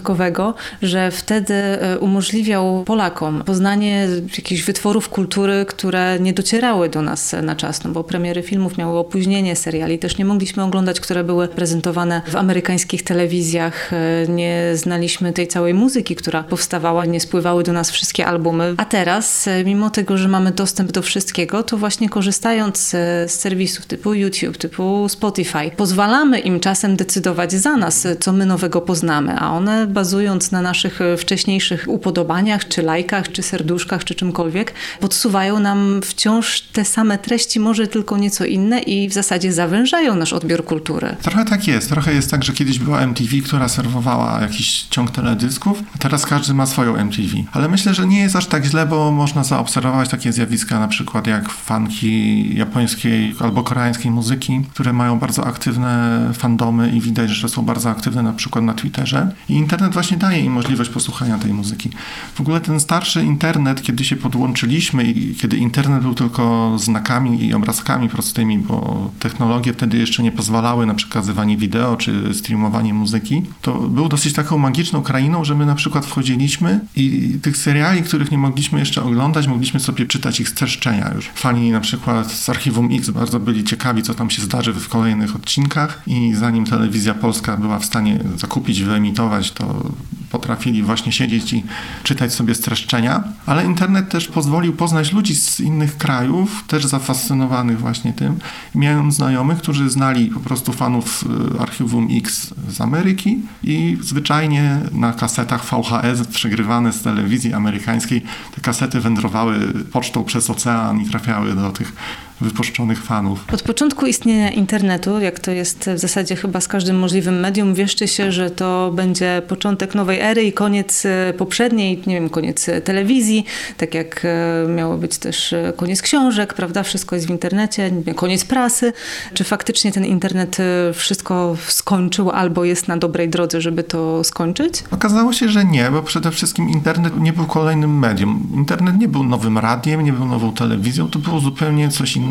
że 0.81 1.11
wtedy 1.11 1.53
e, 1.53 1.99
umożliwiał 1.99 2.83
Polakom 2.83 3.43
poznanie 3.43 4.07
jakichś 4.37 4.61
wytworów 4.61 5.09
kultury, 5.09 5.65
które 5.67 6.19
nie 6.19 6.33
docierały 6.33 6.89
do 6.89 7.01
nas 7.01 7.35
na 7.43 7.55
czas, 7.55 7.83
no 7.83 7.89
bo 7.89 8.03
premiery 8.03 8.43
filmów 8.43 8.77
miały 8.77 8.97
opóźnienie, 8.97 9.55
seriali 9.55 9.99
też 9.99 10.17
nie 10.17 10.25
mogliśmy 10.25 10.63
oglądać, 10.63 10.99
które 10.99 11.23
były 11.23 11.47
prezentowane 11.47 12.21
w 12.27 12.35
amerykańskich 12.35 13.03
telewizjach. 13.03 13.93
E, 13.93 14.27
nie 14.27 14.71
znaliśmy 14.73 15.33
tej 15.33 15.47
całej 15.47 15.73
muzyki, 15.73 16.15
która 16.15 16.43
powstawała, 16.43 17.05
nie 17.05 17.19
spływały 17.19 17.63
do 17.63 17.73
nas 17.73 17.91
wszystkie 17.91 18.25
albumy. 18.25 18.73
A 18.77 18.85
teraz, 18.85 19.47
e, 19.47 19.63
mimo 19.63 19.89
tego, 19.89 20.17
że 20.17 20.27
mamy 20.27 20.51
dostęp 20.51 20.91
do 20.91 21.01
wszystkiego, 21.01 21.63
to 21.63 21.77
właśnie 21.77 22.09
korzystając 22.09 22.89
z 23.25 23.31
serwisów 23.31 23.85
typu 23.85 24.13
YouTube, 24.13 24.57
typu 24.57 25.09
Spotify, 25.09 25.71
pozwalamy 25.77 26.39
im 26.39 26.59
czasem 26.59 26.95
decydować 26.95 27.51
za 27.51 27.77
nas, 27.77 28.07
co 28.19 28.33
my 28.33 28.45
nowego 28.45 28.81
poznamy, 28.81 29.35
a 29.39 29.51
one 29.51 29.87
bazując 29.89 30.51
na 30.51 30.61
naszych 30.61 31.01
e, 31.01 31.17
wcześniejszych 31.17 31.85
upodobaniach, 31.87 32.67
czy 32.67 32.81
lajkach, 32.81 33.31
czy 33.31 33.43
serduszkach, 33.43 34.03
czy 34.03 34.15
czymkolwiek, 34.15 34.73
podsuwają 34.99 35.59
nam 35.59 36.01
wciąż 36.03 36.61
te 36.61 36.85
same 36.85 37.17
treści, 37.17 37.59
może 37.59 37.87
tylko 37.87 38.17
nieco 38.17 38.45
inne 38.45 38.79
i 38.79 39.09
w 39.09 39.13
zasadzie 39.13 39.53
zawężają 39.53 40.15
nasz 40.15 40.33
odbiór 40.33 40.65
kultury. 40.65 41.15
Trochę 41.21 41.45
tak 41.45 41.67
jest. 41.67 41.89
Trochę 41.89 42.13
jest 42.13 42.31
tak, 42.31 42.43
że 42.43 42.53
kiedyś 42.53 42.79
była 42.79 43.01
MTV, 43.01 43.29
która 43.45 43.67
serwowała 43.67 44.41
jakiś 44.41 44.83
ciąg 44.83 45.11
teledysków, 45.11 45.83
teraz 45.99 46.25
każdy 46.25 46.53
ma 46.53 46.65
swoją 46.65 46.95
MTV. 46.95 47.27
Ale 47.51 47.69
myślę, 47.69 47.93
że 47.93 48.07
nie 48.07 48.19
jest 48.19 48.35
aż 48.35 48.45
tak 48.45 48.65
źle, 48.65 48.85
bo 48.85 49.11
można 49.11 49.43
zaobserwować 49.43 50.09
takie 50.09 50.33
zjawiska, 50.33 50.79
na 50.79 50.87
przykład 50.87 51.27
jak 51.27 51.49
fanki 51.49 52.55
japońskiej 52.55 53.35
albo 53.39 53.63
koreańskiej 53.63 54.11
muzyki, 54.11 54.61
które 54.73 54.93
mają 54.93 55.19
bardzo 55.19 55.47
aktywne 55.47 56.19
fandomy 56.33 56.89
i 56.89 57.01
widać, 57.01 57.29
że 57.29 57.49
są 57.49 57.61
bardzo 57.61 57.89
aktywne 57.89 58.23
na 58.23 58.33
przykład 58.33 58.63
na 58.65 58.73
Twitterze. 58.73 59.31
I 59.49 59.53
internet 59.69 59.93
właśnie 59.93 60.17
daje 60.17 60.39
im 60.39 60.53
możliwość 60.53 60.89
posłuchania 60.89 61.37
tej 61.37 61.53
muzyki. 61.53 61.89
W 62.35 62.41
ogóle 62.41 62.61
ten 62.61 62.79
starszy 62.79 63.23
internet, 63.23 63.81
kiedy 63.81 64.03
się 64.03 64.15
podłączyliśmy 64.15 65.03
i 65.03 65.35
kiedy 65.35 65.57
internet 65.57 66.01
był 66.01 66.13
tylko 66.13 66.75
znakami 66.79 67.45
i 67.45 67.53
obrazkami 67.53 68.09
prostymi, 68.09 68.59
bo 68.59 69.11
technologie 69.19 69.73
wtedy 69.73 69.97
jeszcze 69.97 70.23
nie 70.23 70.31
pozwalały 70.31 70.85
na 70.85 70.93
przekazywanie 70.93 71.57
wideo 71.57 71.95
czy 71.97 72.33
streamowanie 72.33 72.93
muzyki, 72.93 73.41
to 73.61 73.75
był 73.75 74.09
dosyć 74.09 74.33
taką 74.33 74.57
magiczną 74.57 75.01
krainą, 75.01 75.45
że 75.45 75.55
my 75.55 75.65
na 75.65 75.75
przykład 75.75 76.05
wchodziliśmy 76.05 76.79
i 76.95 77.37
tych 77.41 77.57
seriali, 77.57 78.03
których 78.03 78.31
nie 78.31 78.37
mogliśmy 78.37 78.79
jeszcze 78.79 79.03
oglądać, 79.03 79.47
mogliśmy 79.47 79.79
sobie 79.79 80.05
czytać 80.05 80.39
ich 80.39 80.49
streszczenia 80.49 81.11
już. 81.15 81.29
Fani 81.35 81.71
na 81.71 81.79
przykład 81.79 82.31
z 82.31 82.49
Archiwum 82.49 82.89
X 82.91 83.09
bardzo 83.09 83.39
byli 83.39 83.63
ciekawi, 83.63 84.03
co 84.03 84.13
tam 84.13 84.29
się 84.29 84.41
zdarzy 84.41 84.73
w 84.73 84.89
kolejnych 84.89 85.35
odcinkach 85.35 86.01
i 86.07 86.33
zanim 86.35 86.65
telewizja 86.65 87.13
polska 87.13 87.57
była 87.57 87.79
w 87.79 87.85
stanie 87.85 88.19
zakupić, 88.37 88.81
wyemitować, 88.81 89.51
to 89.59 89.91
potrafili 90.31 90.83
właśnie 90.83 91.11
siedzieć 91.11 91.53
i 91.53 91.63
czytać 92.03 92.33
sobie 92.33 92.55
streszczenia, 92.55 93.23
ale 93.45 93.65
internet 93.65 94.09
też 94.09 94.27
pozwolił 94.27 94.73
poznać 94.73 95.13
ludzi 95.13 95.35
z 95.35 95.59
innych 95.59 95.97
krajów, 95.97 96.63
też 96.67 96.85
zafascynowanych 96.85 97.79
właśnie 97.79 98.13
tym. 98.13 98.39
Miałem 98.75 99.11
znajomych, 99.11 99.57
którzy 99.57 99.89
znali 99.89 100.27
po 100.27 100.39
prostu 100.39 100.73
fanów 100.73 101.23
y, 101.55 101.59
Archiwum 101.59 102.07
X 102.11 102.53
z 102.69 102.81
Ameryki 102.81 103.41
i 103.63 103.97
zwyczajnie 104.01 104.79
na 104.91 105.13
kasetach 105.13 105.65
VHS 105.65 106.27
przegrywane 106.27 106.93
z 106.93 107.01
telewizji 107.01 107.53
amerykańskiej 107.53 108.21
te 108.55 108.61
kasety 108.61 109.01
wędrowały 109.01 109.73
pocztą 109.91 110.23
przez 110.23 110.49
ocean 110.49 111.01
i 111.01 111.05
trafiały 111.05 111.55
do 111.55 111.71
tych 111.71 111.93
wypuszczonych 112.41 113.03
fanów. 113.03 113.45
Od 113.53 113.61
początku 113.61 114.05
istnienia 114.05 114.51
internetu, 114.51 115.19
jak 115.19 115.39
to 115.39 115.51
jest 115.51 115.89
w 115.95 115.99
zasadzie 115.99 116.35
chyba 116.35 116.61
z 116.61 116.67
każdym 116.67 116.99
możliwym 116.99 117.39
medium, 117.39 117.73
wieszczy 117.73 118.07
się, 118.07 118.31
że 118.31 118.49
to 118.49 118.91
będzie 118.95 119.41
początek 119.47 119.95
nowej 119.95 120.19
ery 120.19 120.43
i 120.43 120.53
koniec 120.53 121.05
e, 121.05 121.33
poprzedniej, 121.37 122.01
nie 122.07 122.15
wiem, 122.15 122.29
koniec 122.29 122.69
e, 122.69 122.81
telewizji, 122.81 123.45
tak 123.77 123.93
jak 123.93 124.25
e, 124.25 124.67
miało 124.69 124.97
być 124.97 125.17
też 125.17 125.55
koniec 125.75 126.01
książek, 126.01 126.53
prawda? 126.53 126.83
Wszystko 126.83 127.15
jest 127.15 127.27
w 127.27 127.29
internecie, 127.29 127.91
koniec 128.15 128.45
prasy. 128.45 128.93
Czy 129.33 129.43
faktycznie 129.43 129.91
ten 129.91 130.05
internet 130.05 130.57
wszystko 130.93 131.57
skończył 131.67 132.29
albo 132.29 132.65
jest 132.65 132.87
na 132.87 132.97
dobrej 132.97 133.29
drodze, 133.29 133.61
żeby 133.61 133.83
to 133.83 134.23
skończyć? 134.23 134.83
Okazało 134.91 135.33
się, 135.33 135.49
że 135.49 135.65
nie, 135.65 135.91
bo 135.91 136.01
przede 136.01 136.31
wszystkim 136.31 136.69
internet 136.69 137.19
nie 137.19 137.33
był 137.33 137.45
kolejnym 137.45 137.99
medium. 137.99 138.47
Internet 138.55 138.97
nie 138.97 139.07
był 139.07 139.23
nowym 139.23 139.57
radiem, 139.57 140.03
nie 140.03 140.13
był 140.13 140.25
nową 140.25 140.53
telewizją, 140.53 141.07
to 141.07 141.19
było 141.19 141.39
zupełnie 141.39 141.89
coś 141.89 142.15
innego. 142.15 142.28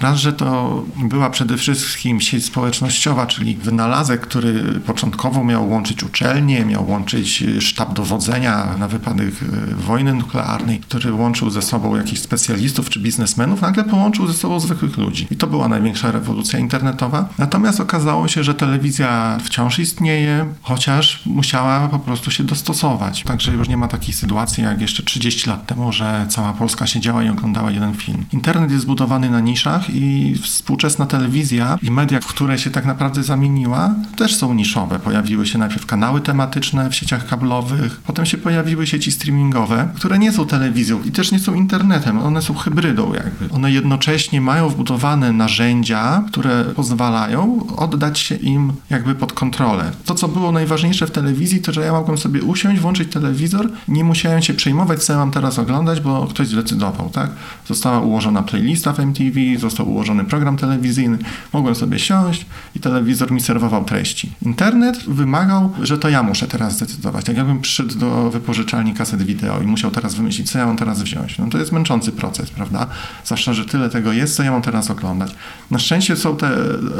Raz, 0.00 0.18
że 0.18 0.32
to 0.32 0.82
była 0.96 1.30
przede 1.30 1.56
wszystkim 1.56 2.20
sieć 2.20 2.44
społecznościowa, 2.44 3.26
czyli 3.26 3.56
wynalazek, 3.56 4.20
który 4.20 4.80
początkowo 4.86 5.44
miał 5.44 5.70
łączyć 5.70 6.02
uczelnie, 6.02 6.64
miał 6.64 6.90
łączyć 6.90 7.44
sztab 7.60 7.94
dowodzenia 7.94 8.76
na 8.78 8.88
wypadek 8.88 9.28
e, 9.28 9.74
wojny 9.74 10.14
nuklearnej, 10.14 10.80
który 10.80 11.12
łączył 11.12 11.50
ze 11.50 11.62
sobą 11.62 11.96
jakichś 11.96 12.20
specjalistów 12.20 12.90
czy 12.90 13.00
biznesmenów, 13.00 13.62
nagle 13.62 13.84
połączył 13.84 14.26
ze 14.26 14.34
sobą 14.34 14.60
zwykłych 14.60 14.96
ludzi. 14.96 15.26
I 15.30 15.36
to 15.36 15.46
była 15.46 15.68
największa 15.68 16.10
rewolucja 16.10 16.58
internetowa. 16.58 17.28
Natomiast 17.38 17.80
okazało 17.80 18.28
się, 18.28 18.44
że 18.44 18.54
telewizja 18.54 19.38
wciąż 19.44 19.78
istnieje, 19.78 20.46
chociaż 20.62 21.26
musiała 21.26 21.88
po 21.88 21.98
prostu 21.98 22.30
się 22.30 22.44
dostosować. 22.44 23.22
Także 23.22 23.52
już 23.52 23.68
nie 23.68 23.76
ma 23.76 23.88
takiej 23.88 24.14
sytuacji 24.14 24.64
jak 24.64 24.80
jeszcze 24.80 25.02
30 25.02 25.50
lat 25.50 25.66
temu, 25.66 25.92
że 25.92 26.26
cała 26.28 26.52
Polska 26.52 26.86
siedziała 26.86 27.22
i 27.22 27.28
oglądała 27.28 27.70
jeden 27.70 27.94
film. 27.94 28.24
Internet 28.32 28.70
jest 28.70 28.82
zbudowany 28.82 29.30
na 29.34 29.40
niszach 29.40 29.90
i 29.90 30.34
współczesna 30.42 31.06
telewizja 31.06 31.78
i 31.82 31.90
media, 31.90 32.20
w 32.20 32.26
które 32.26 32.58
się 32.58 32.70
tak 32.70 32.84
naprawdę 32.86 33.22
zamieniła, 33.22 33.94
też 34.16 34.36
są 34.36 34.54
niszowe. 34.54 34.98
Pojawiły 34.98 35.46
się 35.46 35.58
najpierw 35.58 35.86
kanały 35.86 36.20
tematyczne 36.20 36.90
w 36.90 36.94
sieciach 36.94 37.26
kablowych, 37.26 38.00
potem 38.06 38.26
się 38.26 38.38
pojawiły 38.38 38.86
sieci 38.86 39.12
streamingowe, 39.12 39.88
które 39.94 40.18
nie 40.18 40.32
są 40.32 40.46
telewizją 40.46 41.02
i 41.02 41.10
też 41.10 41.32
nie 41.32 41.38
są 41.38 41.54
internetem, 41.54 42.18
one 42.18 42.42
są 42.42 42.54
hybrydą 42.54 43.14
jakby. 43.14 43.54
One 43.54 43.72
jednocześnie 43.72 44.40
mają 44.40 44.68
wbudowane 44.68 45.32
narzędzia, 45.32 46.24
które 46.28 46.64
pozwalają 46.64 47.66
oddać 47.76 48.18
się 48.18 48.34
im 48.34 48.72
jakby 48.90 49.14
pod 49.14 49.32
kontrolę. 49.32 49.90
To, 50.04 50.14
co 50.14 50.28
było 50.28 50.52
najważniejsze 50.52 51.06
w 51.06 51.10
telewizji, 51.10 51.60
to 51.60 51.72
że 51.72 51.80
ja 51.80 51.92
mogłem 51.92 52.18
sobie 52.18 52.42
usiąść, 52.42 52.80
włączyć 52.80 53.12
telewizor, 53.12 53.70
nie 53.88 54.04
musiałem 54.04 54.42
się 54.42 54.54
przejmować, 54.54 55.04
co 55.04 55.12
ja 55.12 55.18
mam 55.18 55.30
teraz 55.30 55.58
oglądać, 55.58 56.00
bo 56.00 56.26
ktoś 56.26 56.48
zdecydował, 56.48 57.10
tak? 57.10 57.30
Została 57.68 58.00
ułożona 58.00 58.42
playlista 58.42 58.92
w 58.92 59.00
MTV, 59.00 59.23
został 59.58 59.90
ułożony 59.90 60.24
program 60.24 60.56
telewizyjny, 60.56 61.18
mogłem 61.52 61.74
sobie 61.74 61.98
siąść 61.98 62.46
i 62.76 62.80
telewizor 62.80 63.32
mi 63.32 63.40
serwował 63.40 63.84
treści. 63.84 64.32
Internet 64.42 65.04
wymagał, 65.08 65.72
że 65.82 65.98
to 65.98 66.08
ja 66.08 66.22
muszę 66.22 66.46
teraz 66.46 66.76
zdecydować. 66.76 67.24
Tak 67.24 67.36
jakbym 67.36 67.60
przyszedł 67.60 67.98
do 67.98 68.30
wypożyczalni 68.30 68.94
kaset 68.94 69.22
wideo 69.22 69.60
i 69.60 69.66
musiał 69.66 69.90
teraz 69.90 70.14
wymyślić, 70.14 70.50
co 70.50 70.58
ja 70.58 70.66
mam 70.66 70.76
teraz 70.76 71.02
wziąć. 71.02 71.38
No 71.38 71.46
to 71.46 71.58
jest 71.58 71.72
męczący 71.72 72.12
proces, 72.12 72.50
prawda? 72.50 72.86
Zwłaszcza, 73.24 73.54
że 73.54 73.64
tyle 73.64 73.90
tego 73.90 74.12
jest, 74.12 74.36
co 74.36 74.42
ja 74.42 74.50
mam 74.50 74.62
teraz 74.62 74.90
oglądać. 74.90 75.34
Na 75.70 75.78
szczęście 75.78 76.16
są 76.16 76.36
te 76.36 76.50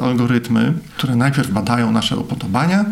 algorytmy, 0.02 0.72
które 0.96 1.16
najpierw 1.16 1.50
badają 1.50 1.92
nasze 1.92 2.16
upodobania, 2.16 2.84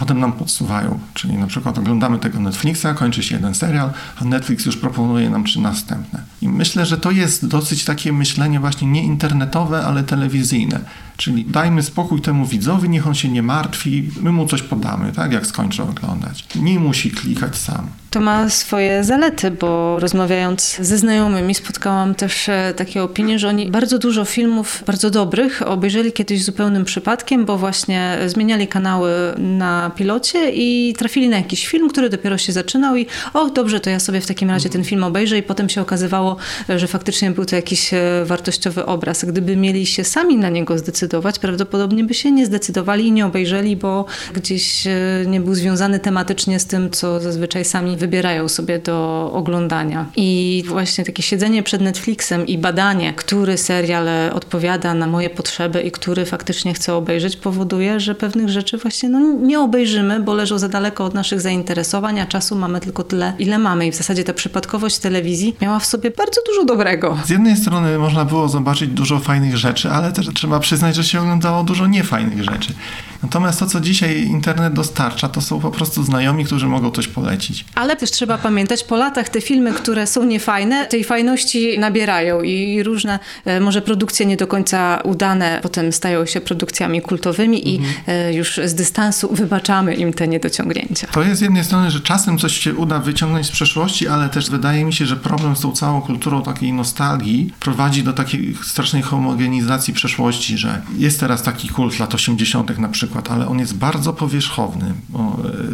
potem 0.00 0.20
nam 0.20 0.32
podsuwają. 0.32 0.98
Czyli 1.14 1.38
na 1.38 1.46
przykład 1.46 1.78
oglądamy 1.78 2.18
tego 2.18 2.40
Netflixa, 2.40 2.86
kończy 2.94 3.22
się 3.22 3.34
jeden 3.34 3.54
serial, 3.54 3.90
a 4.20 4.24
Netflix 4.24 4.66
już 4.66 4.76
proponuje 4.76 5.30
nam 5.30 5.44
trzy 5.44 5.60
następne. 5.60 6.22
I 6.42 6.48
myślę, 6.48 6.86
że 6.86 6.98
to 6.98 7.10
jest 7.10 7.46
dosyć 7.46 7.84
takie 7.84 8.12
myślenie 8.12 8.60
właśnie 8.60 8.88
nie 8.88 9.04
internetowe, 9.04 9.84
ale 9.84 10.02
telewizyjne. 10.02 10.80
Czyli 11.20 11.44
dajmy 11.44 11.82
spokój 11.82 12.20
temu 12.20 12.46
widzowi, 12.46 12.88
niech 12.88 13.06
on 13.06 13.14
się 13.14 13.28
nie 13.28 13.42
martwi, 13.42 14.10
my 14.20 14.32
mu 14.32 14.46
coś 14.46 14.62
podamy, 14.62 15.12
tak, 15.12 15.32
jak 15.32 15.46
skończy 15.46 15.82
oglądać. 15.82 16.44
Nie 16.56 16.78
musi 16.78 17.10
klikać 17.10 17.56
sam. 17.56 17.88
To 18.10 18.20
ma 18.20 18.48
swoje 18.48 19.04
zalety, 19.04 19.50
bo 19.50 20.00
rozmawiając 20.00 20.76
ze 20.80 20.98
znajomymi 20.98 21.54
spotkałam 21.54 22.14
też 22.14 22.48
e, 22.48 22.74
takie 22.76 23.02
opinie, 23.02 23.38
że 23.38 23.48
oni 23.48 23.70
bardzo 23.70 23.98
dużo 23.98 24.24
filmów 24.24 24.82
bardzo 24.86 25.10
dobrych 25.10 25.62
obejrzeli 25.66 26.12
kiedyś 26.12 26.44
zupełnym 26.44 26.84
przypadkiem, 26.84 27.44
bo 27.44 27.58
właśnie 27.58 28.18
zmieniali 28.26 28.68
kanały 28.68 29.10
na 29.38 29.90
pilocie 29.96 30.50
i 30.50 30.94
trafili 30.98 31.28
na 31.28 31.36
jakiś 31.36 31.66
film, 31.66 31.88
który 31.88 32.10
dopiero 32.10 32.38
się 32.38 32.52
zaczynał 32.52 32.96
i 32.96 33.06
o 33.34 33.50
dobrze, 33.50 33.80
to 33.80 33.90
ja 33.90 34.00
sobie 34.00 34.20
w 34.20 34.26
takim 34.26 34.50
razie 34.50 34.68
ten 34.68 34.84
film 34.84 35.04
obejrzę 35.04 35.38
i 35.38 35.42
potem 35.42 35.68
się 35.68 35.80
okazywało, 35.80 36.36
że 36.68 36.86
faktycznie 36.86 37.30
był 37.30 37.44
to 37.44 37.56
jakiś 37.56 37.94
e, 37.94 38.00
wartościowy 38.24 38.86
obraz. 38.86 39.24
Gdyby 39.24 39.56
mieli 39.56 39.86
się 39.86 40.04
sami 40.04 40.36
na 40.36 40.48
niego 40.48 40.78
zdecydować, 40.78 41.09
prawdopodobnie 41.40 42.04
by 42.04 42.14
się 42.14 42.32
nie 42.32 42.46
zdecydowali 42.46 43.06
i 43.06 43.12
nie 43.12 43.26
obejrzeli, 43.26 43.76
bo 43.76 44.04
gdzieś 44.34 44.86
e, 44.86 44.92
nie 45.26 45.40
był 45.40 45.54
związany 45.54 45.98
tematycznie 45.98 46.60
z 46.60 46.66
tym, 46.66 46.90
co 46.90 47.20
zazwyczaj 47.20 47.64
sami 47.64 47.96
wybierają 47.96 48.48
sobie 48.48 48.78
do 48.78 49.30
oglądania. 49.34 50.06
I 50.16 50.62
właśnie 50.68 51.04
takie 51.04 51.22
siedzenie 51.22 51.62
przed 51.62 51.80
Netflixem 51.80 52.46
i 52.46 52.58
badanie, 52.58 53.12
który 53.12 53.58
serial 53.58 54.08
odpowiada 54.32 54.94
na 54.94 55.06
moje 55.06 55.30
potrzeby 55.30 55.80
i 55.82 55.90
który 55.90 56.24
faktycznie 56.24 56.74
chcę 56.74 56.94
obejrzeć, 56.94 57.36
powoduje, 57.36 58.00
że 58.00 58.14
pewnych 58.14 58.48
rzeczy 58.48 58.78
właśnie 58.78 59.08
no, 59.08 59.20
nie 59.20 59.60
obejrzymy, 59.60 60.20
bo 60.20 60.34
leżą 60.34 60.58
za 60.58 60.68
daleko 60.68 61.04
od 61.04 61.14
naszych 61.14 61.40
zainteresowań, 61.40 62.20
a 62.20 62.26
czasu 62.26 62.56
mamy 62.56 62.80
tylko 62.80 63.04
tyle, 63.04 63.32
ile 63.38 63.58
mamy. 63.58 63.86
I 63.86 63.92
w 63.92 63.94
zasadzie 63.94 64.24
ta 64.24 64.32
przypadkowość 64.32 64.98
telewizji 64.98 65.56
miała 65.62 65.78
w 65.78 65.86
sobie 65.86 66.10
bardzo 66.10 66.40
dużo 66.46 66.64
dobrego. 66.64 67.18
Z 67.24 67.30
jednej 67.30 67.56
strony 67.56 67.98
można 67.98 68.24
było 68.24 68.48
zobaczyć 68.48 68.90
dużo 68.90 69.18
fajnych 69.18 69.56
rzeczy, 69.56 69.90
ale 69.90 70.12
też 70.12 70.28
trzeba 70.34 70.60
przyznać, 70.60 70.89
że 70.96 71.04
się 71.04 71.20
oglądało 71.20 71.64
dużo 71.64 71.86
niefajnych 71.86 72.44
rzeczy. 72.44 72.74
Natomiast 73.22 73.58
to, 73.60 73.66
co 73.66 73.80
dzisiaj 73.80 74.22
internet 74.22 74.72
dostarcza, 74.72 75.28
to 75.28 75.40
są 75.40 75.60
po 75.60 75.70
prostu 75.70 76.04
znajomi, 76.04 76.44
którzy 76.44 76.66
mogą 76.66 76.90
coś 76.90 77.08
polecić. 77.08 77.64
Ale 77.74 77.96
też 77.96 78.10
trzeba 78.10 78.38
pamiętać, 78.38 78.84
po 78.84 78.96
latach 78.96 79.28
te 79.28 79.40
filmy, 79.40 79.72
które 79.72 80.06
są 80.06 80.24
niefajne, 80.24 80.86
tej 80.86 81.04
fajności 81.04 81.78
nabierają 81.78 82.42
i 82.42 82.82
różne 82.82 83.18
e, 83.44 83.60
może 83.60 83.82
produkcje 83.82 84.26
nie 84.26 84.36
do 84.36 84.46
końca 84.46 85.00
udane 85.04 85.60
potem 85.62 85.92
stają 85.92 86.26
się 86.26 86.40
produkcjami 86.40 87.02
kultowymi 87.02 87.58
mhm. 87.58 87.94
i 88.06 88.10
e, 88.10 88.34
już 88.34 88.60
z 88.64 88.74
dystansu 88.74 89.34
wybaczamy 89.34 89.94
im 89.94 90.12
te 90.12 90.28
niedociągnięcia. 90.28 91.06
To 91.06 91.22
jest 91.22 91.38
z 91.38 91.42
jednej 91.42 91.64
strony, 91.64 91.90
że 91.90 92.00
czasem 92.00 92.38
coś 92.38 92.58
się 92.58 92.74
uda 92.74 92.98
wyciągnąć 92.98 93.46
z 93.46 93.50
przeszłości, 93.50 94.08
ale 94.08 94.28
też 94.28 94.50
wydaje 94.50 94.84
mi 94.84 94.92
się, 94.92 95.06
że 95.06 95.16
problem 95.16 95.56
z 95.56 95.60
tą 95.60 95.72
całą 95.72 96.00
kulturą 96.00 96.42
takiej 96.42 96.72
nostalgii 96.72 97.52
prowadzi 97.60 98.02
do 98.02 98.12
takiej 98.12 98.56
strasznej 98.62 99.02
homogenizacji 99.02 99.94
przeszłości, 99.94 100.58
że 100.58 100.79
jest 100.96 101.20
teraz 101.20 101.42
taki 101.42 101.68
kult 101.68 101.98
lat 101.98 102.14
80. 102.14 102.78
na 102.78 102.88
przykład, 102.88 103.30
ale 103.30 103.48
on 103.48 103.58
jest 103.58 103.76
bardzo 103.76 104.12
powierzchowny. 104.12 104.94
Bo 105.08 105.18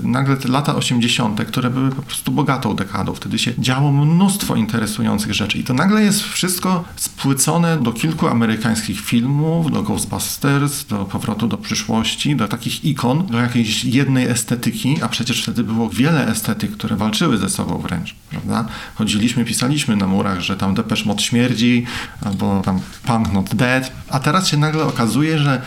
e, 0.04 0.06
nagle 0.06 0.36
te 0.36 0.48
lata 0.48 0.74
80., 0.74 1.44
które 1.44 1.70
były 1.70 1.90
po 1.90 2.02
prostu 2.02 2.32
bogatą 2.32 2.74
dekadą, 2.74 3.14
wtedy 3.14 3.38
się 3.38 3.52
działo 3.58 3.92
mnóstwo 3.92 4.56
interesujących 4.56 5.34
rzeczy 5.34 5.58
i 5.58 5.64
to 5.64 5.74
nagle 5.74 6.02
jest 6.02 6.22
wszystko 6.22 6.84
spłycone 6.96 7.80
do 7.80 7.92
kilku 7.92 8.28
amerykańskich 8.28 9.00
filmów, 9.00 9.72
do 9.72 9.82
Ghostbusters, 9.82 10.84
do 10.84 11.04
Powrotu 11.04 11.48
do 11.48 11.56
przyszłości, 11.56 12.36
do 12.36 12.48
takich 12.48 12.84
ikon, 12.84 13.26
do 13.26 13.38
jakiejś 13.38 13.84
jednej 13.84 14.26
estetyki, 14.26 14.96
a 15.02 15.08
przecież 15.08 15.42
wtedy 15.42 15.64
było 15.64 15.90
wiele 15.90 16.26
estetyk, 16.28 16.72
które 16.72 16.96
walczyły 16.96 17.38
ze 17.38 17.50
sobą 17.50 17.78
wręcz, 17.78 18.14
prawda? 18.30 18.68
Chodziliśmy, 18.94 19.44
pisaliśmy 19.44 19.96
na 19.96 20.06
murach, 20.06 20.40
że 20.40 20.56
tam 20.56 20.74
Depeche 20.74 21.04
Mode 21.04 21.22
śmierdzi, 21.22 21.84
albo 22.22 22.62
tam 22.64 22.80
Punk 23.06 23.32
Not 23.32 23.54
Dead, 23.54 23.92
a 24.10 24.20
teraz 24.20 24.48
się 24.48 24.56
nagle 24.56 24.84
okazuje, 24.96 25.38
że 25.38 25.62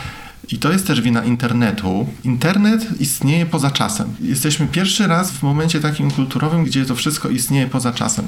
i 0.51 0.57
to 0.57 0.71
jest 0.71 0.87
też 0.87 1.01
wina 1.01 1.23
internetu. 1.23 2.07
Internet 2.23 3.01
istnieje 3.01 3.45
poza 3.45 3.71
czasem. 3.71 4.15
Jesteśmy 4.21 4.67
pierwszy 4.67 5.07
raz 5.07 5.31
w 5.31 5.43
momencie 5.43 5.79
takim 5.79 6.11
kulturowym, 6.11 6.63
gdzie 6.63 6.85
to 6.85 6.95
wszystko 6.95 7.29
istnieje 7.29 7.67
poza 7.67 7.93
czasem. 7.93 8.25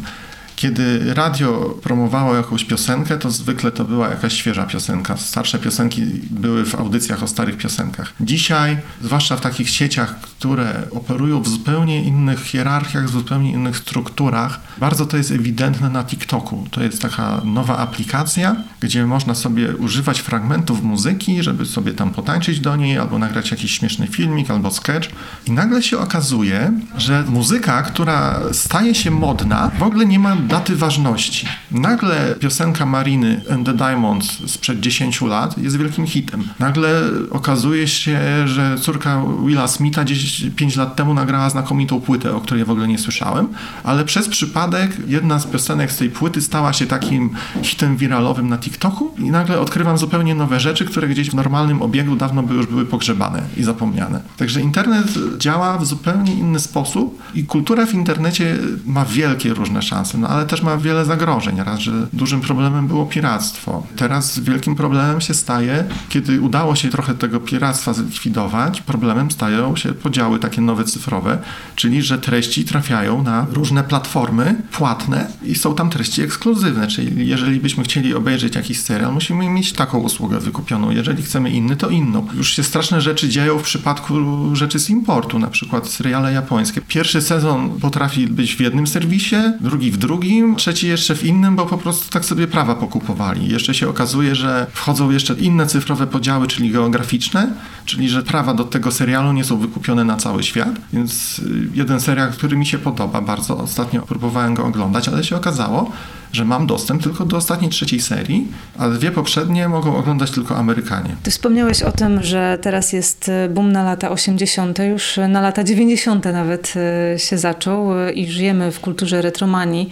Kiedy 0.61 1.13
radio 1.13 1.75
promowało 1.83 2.35
jakąś 2.35 2.65
piosenkę, 2.65 3.17
to 3.17 3.31
zwykle 3.31 3.71
to 3.71 3.85
była 3.85 4.09
jakaś 4.09 4.33
świeża 4.33 4.63
piosenka. 4.65 5.17
Starsze 5.17 5.59
piosenki 5.59 6.01
były 6.29 6.65
w 6.65 6.75
audycjach 6.75 7.23
o 7.23 7.27
starych 7.27 7.57
piosenkach. 7.57 8.13
Dzisiaj, 8.19 8.77
zwłaszcza 9.01 9.37
w 9.37 9.41
takich 9.41 9.69
sieciach, 9.69 10.19
które 10.19 10.83
operują 10.91 11.41
w 11.41 11.47
zupełnie 11.47 12.03
innych 12.03 12.43
hierarchiach, 12.43 13.05
w 13.05 13.11
zupełnie 13.11 13.51
innych 13.51 13.77
strukturach, 13.77 14.59
bardzo 14.77 15.05
to 15.05 15.17
jest 15.17 15.31
ewidentne 15.31 15.89
na 15.89 16.03
TikToku. 16.03 16.67
To 16.71 16.83
jest 16.83 17.01
taka 17.01 17.41
nowa 17.45 17.77
aplikacja, 17.77 18.55
gdzie 18.79 19.05
można 19.05 19.35
sobie 19.35 19.77
używać 19.77 20.19
fragmentów 20.19 20.83
muzyki, 20.83 21.43
żeby 21.43 21.65
sobie 21.65 21.93
tam 21.93 22.11
potańczyć 22.11 22.59
do 22.59 22.75
niej, 22.75 22.97
albo 22.97 23.19
nagrać 23.19 23.51
jakiś 23.51 23.71
śmieszny 23.71 24.07
filmik, 24.07 24.51
albo 24.51 24.71
sketch. 24.71 25.09
I 25.45 25.51
nagle 25.51 25.83
się 25.83 25.97
okazuje, 25.97 26.73
że 26.97 27.23
muzyka, 27.29 27.81
która 27.81 28.39
staje 28.51 28.95
się 28.95 29.11
modna, 29.11 29.71
w 29.79 29.83
ogóle 29.83 30.05
nie 30.05 30.19
ma 30.19 30.35
daty 30.51 30.75
ważności. 30.75 31.47
Nagle 31.71 32.35
piosenka 32.39 32.85
Mariny 32.85 33.41
and 33.53 33.65
the 33.65 33.73
Diamonds 33.73 34.51
sprzed 34.51 34.79
10 34.79 35.21
lat 35.21 35.57
jest 35.57 35.77
wielkim 35.77 36.07
hitem. 36.07 36.43
Nagle 36.59 37.01
okazuje 37.29 37.87
się, 37.87 38.47
że 38.47 38.77
córka 38.81 39.23
Willa 39.45 39.67
Smitha 39.67 40.03
10, 40.03 40.55
5 40.55 40.75
lat 40.75 40.95
temu 40.95 41.13
nagrała 41.13 41.49
znakomitą 41.49 42.01
płytę, 42.01 42.35
o 42.35 42.41
której 42.41 42.65
w 42.65 42.69
ogóle 42.69 42.87
nie 42.87 42.97
słyszałem, 42.97 43.47
ale 43.83 44.05
przez 44.05 44.29
przypadek 44.29 44.97
jedna 45.07 45.39
z 45.39 45.45
piosenek 45.45 45.91
z 45.91 45.97
tej 45.97 46.09
płyty 46.09 46.41
stała 46.41 46.73
się 46.73 46.85
takim 46.85 47.29
hitem 47.63 47.97
wiralowym 47.97 48.49
na 48.49 48.57
TikToku 48.57 49.11
i 49.17 49.31
nagle 49.31 49.59
odkrywam 49.59 49.97
zupełnie 49.97 50.35
nowe 50.35 50.59
rzeczy, 50.59 50.85
które 50.85 51.07
gdzieś 51.07 51.29
w 51.29 51.33
normalnym 51.33 51.81
obiegu 51.81 52.15
dawno 52.15 52.43
by 52.43 52.53
już 52.53 52.65
były 52.65 52.85
pogrzebane 52.85 53.41
i 53.57 53.63
zapomniane. 53.63 54.21
Także 54.37 54.61
internet 54.61 55.07
działa 55.37 55.77
w 55.77 55.85
zupełnie 55.85 56.33
inny 56.33 56.59
sposób 56.59 57.21
i 57.35 57.43
kultura 57.43 57.85
w 57.85 57.93
internecie 57.93 58.57
ma 58.85 59.05
wielkie 59.05 59.53
różne 59.53 59.81
szanse, 59.81 60.17
no 60.17 60.27
ale 60.27 60.40
też 60.45 60.61
ma 60.61 60.77
wiele 60.77 61.05
zagrożeń. 61.05 61.57
Raz, 61.63 61.79
że 61.79 61.91
dużym 62.13 62.41
problemem 62.41 62.87
było 62.87 63.05
piractwo. 63.05 63.83
Teraz 63.95 64.39
wielkim 64.39 64.75
problemem 64.75 65.21
się 65.21 65.33
staje, 65.33 65.83
kiedy 66.09 66.41
udało 66.41 66.75
się 66.75 66.89
trochę 66.89 67.15
tego 67.15 67.39
piractwa 67.39 67.93
zlikwidować, 67.93 68.81
problemem 68.81 69.31
stają 69.31 69.75
się 69.75 69.93
podziały 69.93 70.39
takie 70.39 70.61
nowe 70.61 70.83
cyfrowe, 70.83 71.37
czyli 71.75 72.01
że 72.01 72.17
treści 72.17 72.65
trafiają 72.65 73.23
na 73.23 73.45
różne 73.51 73.83
platformy 73.83 74.55
płatne 74.71 75.27
i 75.43 75.55
są 75.55 75.75
tam 75.75 75.89
treści 75.89 76.21
ekskluzywne, 76.21 76.87
czyli 76.87 77.27
jeżeli 77.27 77.59
byśmy 77.59 77.83
chcieli 77.83 78.13
obejrzeć 78.13 78.55
jakiś 78.55 78.81
serial, 78.81 79.13
musimy 79.13 79.49
mieć 79.49 79.73
taką 79.73 79.99
usługę 79.99 80.39
wykupioną. 80.39 80.91
Jeżeli 80.91 81.23
chcemy 81.23 81.49
inny, 81.49 81.75
to 81.75 81.89
inną. 81.89 82.27
Już 82.33 82.55
się 82.55 82.63
straszne 82.63 83.01
rzeczy 83.01 83.29
dzieją 83.29 83.59
w 83.59 83.63
przypadku 83.63 84.15
rzeczy 84.55 84.79
z 84.79 84.89
importu, 84.89 85.39
na 85.39 85.47
przykład 85.47 85.87
seriale 85.87 86.33
japońskie. 86.33 86.81
Pierwszy 86.81 87.21
sezon 87.21 87.69
potrafi 87.69 88.27
być 88.27 88.55
w 88.55 88.59
jednym 88.59 88.87
serwisie, 88.87 89.35
drugi 89.61 89.91
w 89.91 89.97
drugim, 89.97 90.30
trzeci 90.57 90.87
jeszcze 90.87 91.15
w 91.15 91.23
innym, 91.23 91.55
bo 91.55 91.65
po 91.65 91.77
prostu 91.77 92.11
tak 92.11 92.25
sobie 92.25 92.47
prawa 92.47 92.75
pokupowali. 92.75 93.49
Jeszcze 93.49 93.73
się 93.73 93.89
okazuje, 93.89 94.35
że 94.35 94.67
wchodzą 94.73 95.11
jeszcze 95.11 95.33
inne 95.33 95.67
cyfrowe 95.67 96.07
podziały, 96.07 96.47
czyli 96.47 96.71
geograficzne, 96.71 97.53
czyli 97.85 98.09
że 98.09 98.23
prawa 98.23 98.53
do 98.53 98.63
tego 98.63 98.91
serialu 98.91 99.33
nie 99.33 99.43
są 99.43 99.57
wykupione 99.57 100.03
na 100.03 100.17
cały 100.17 100.43
świat. 100.43 100.69
Więc 100.93 101.39
y, 101.39 101.43
jeden 101.73 101.99
serial, 101.99 102.31
który 102.31 102.57
mi 102.57 102.65
się 102.65 102.77
podoba 102.77 103.21
bardzo, 103.21 103.57
ostatnio 103.57 104.01
próbowałem 104.01 104.53
go 104.53 104.65
oglądać, 104.65 105.07
ale 105.07 105.23
się 105.23 105.35
okazało, 105.35 105.91
że 106.33 106.45
mam 106.45 106.67
dostęp 106.67 107.03
tylko 107.03 107.25
do 107.25 107.37
ostatniej 107.37 107.71
trzeciej 107.71 108.01
serii, 108.01 108.47
a 108.77 108.89
dwie 108.89 109.11
poprzednie 109.11 109.69
mogą 109.69 109.97
oglądać 109.97 110.31
tylko 110.31 110.57
Amerykanie. 110.57 111.15
Ty 111.23 111.31
wspomniałeś 111.31 111.83
o 111.83 111.91
tym, 111.91 112.23
że 112.23 112.57
teraz 112.61 112.93
jest 112.93 113.29
e, 113.29 113.49
boom 113.49 113.71
na 113.71 113.83
lata 113.83 114.09
80., 114.09 114.79
już 114.79 115.19
na 115.29 115.41
lata 115.41 115.63
90. 115.63 116.25
nawet 116.25 116.73
e, 116.75 117.19
się 117.19 117.37
zaczął 117.37 117.89
i 118.15 118.27
żyjemy 118.27 118.71
w 118.71 118.79
kulturze 118.79 119.21
retromanii 119.21 119.89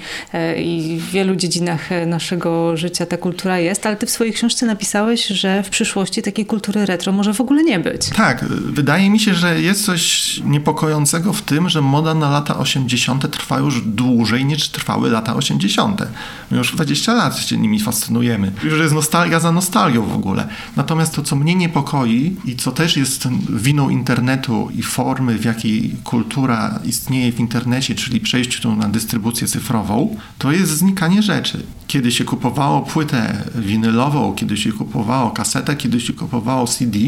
i 0.57 0.97
w 1.01 1.11
wielu 1.11 1.35
dziedzinach 1.35 1.89
naszego 2.07 2.77
życia 2.77 3.05
ta 3.05 3.17
kultura 3.17 3.59
jest, 3.59 3.85
ale 3.85 3.95
ty 3.95 4.05
w 4.05 4.09
swojej 4.09 4.33
książce 4.33 4.65
napisałeś, 4.65 5.27
że 5.27 5.63
w 5.63 5.69
przyszłości 5.69 6.21
takiej 6.21 6.45
kultury 6.45 6.85
retro 6.85 7.11
może 7.11 7.33
w 7.33 7.41
ogóle 7.41 7.63
nie 7.63 7.79
być. 7.79 8.09
Tak, 8.09 8.45
wydaje 8.45 9.09
mi 9.09 9.19
się, 9.19 9.33
że 9.33 9.61
jest 9.61 9.85
coś 9.85 10.38
niepokojącego 10.45 11.33
w 11.33 11.41
tym, 11.41 11.69
że 11.69 11.81
moda 11.81 12.13
na 12.13 12.29
lata 12.29 12.57
80. 12.57 13.31
trwa 13.31 13.59
już 13.59 13.81
dłużej 13.81 14.45
niż 14.45 14.69
trwały 14.69 15.09
lata 15.09 15.35
80. 15.35 16.01
My 16.51 16.57
już 16.57 16.75
20 16.75 17.13
lat 17.13 17.38
się 17.38 17.57
nimi 17.57 17.79
fascynujemy. 17.79 18.51
Już 18.63 18.79
jest 18.79 18.93
nostalgia 18.93 19.39
za 19.39 19.51
nostalgią 19.51 20.05
w 20.05 20.15
ogóle. 20.15 20.47
Natomiast 20.75 21.15
to, 21.15 21.21
co 21.21 21.35
mnie 21.35 21.55
niepokoi 21.55 22.35
i 22.45 22.55
co 22.55 22.71
też 22.71 22.97
jest 22.97 23.27
winą 23.49 23.89
internetu 23.89 24.69
i 24.75 24.83
formy, 24.83 25.38
w 25.38 25.45
jakiej 25.45 25.95
kultura 26.03 26.79
istnieje 26.85 27.31
w 27.31 27.39
internecie, 27.39 27.95
czyli 27.95 28.19
przejściu 28.19 28.75
na 28.75 28.89
dystrybucję 28.89 29.47
cyfrową, 29.47 30.08
to 30.37 30.51
jest 30.51 30.71
znikanie 30.71 31.21
rzeczy. 31.21 31.63
Kiedy 31.87 32.11
się 32.11 32.23
kupowało 32.23 32.81
płytę 32.81 33.43
winylową, 33.55 34.33
kiedy 34.35 34.57
się 34.57 34.71
kupowało 34.71 35.31
kasetę, 35.31 35.75
kiedy 35.75 35.99
się 35.99 36.13
kupowało 36.13 36.67
CD, 36.67 36.99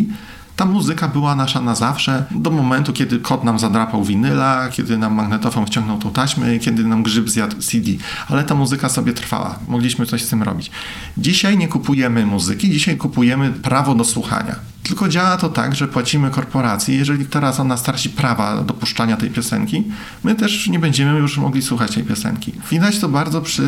ta 0.56 0.66
muzyka 0.66 1.08
była 1.08 1.36
nasza 1.36 1.62
na 1.62 1.76
zawsze, 1.76 2.26
do 2.32 2.52
momentu, 2.52 2.94
kiedy 2.94 3.20
kot 3.20 3.44
nam 3.44 3.60
zadrapał 3.60 4.04
winyla, 4.04 4.70
kiedy 4.72 4.98
nam 4.98 5.14
magnetofon 5.14 5.66
wciągnął 5.66 5.98
tą 5.98 6.12
taśmę, 6.12 6.60
kiedy 6.60 6.84
nam 6.84 7.04
grzyb 7.04 7.30
zjadł 7.30 7.58
CD. 7.58 7.92
Ale 8.28 8.44
ta 8.44 8.56
muzyka 8.56 8.90
sobie 8.90 9.14
trwała. 9.14 9.60
Mogliśmy 9.68 10.06
coś 10.06 10.24
z 10.24 10.30
tym 10.30 10.44
robić. 10.44 10.72
Dzisiaj 11.18 11.58
nie 11.58 11.68
kupujemy 11.68 12.26
muzyki, 12.26 12.70
dzisiaj 12.70 12.98
kupujemy 12.98 13.50
prawo 13.50 13.96
do 13.96 14.04
słuchania. 14.04 14.71
Tylko 14.84 15.10
działa 15.10 15.38
to 15.38 15.50
tak, 15.50 15.76
że 15.76 15.88
płacimy 15.88 16.30
korporacji. 16.30 16.98
Jeżeli 16.98 17.26
teraz 17.26 17.60
ona 17.60 17.78
straci 17.78 18.10
prawa 18.10 18.64
dopuszczania 18.64 19.18
tej 19.18 19.30
piosenki, 19.30 19.84
my 20.24 20.36
też 20.36 20.68
nie 20.68 20.80
będziemy 20.80 21.20
już 21.20 21.38
mogli 21.38 21.62
słuchać 21.62 21.94
tej 21.94 22.04
piosenki. 22.04 22.52
Widać 22.72 23.00
to 23.00 23.10
bardzo 23.10 23.42
przy 23.42 23.64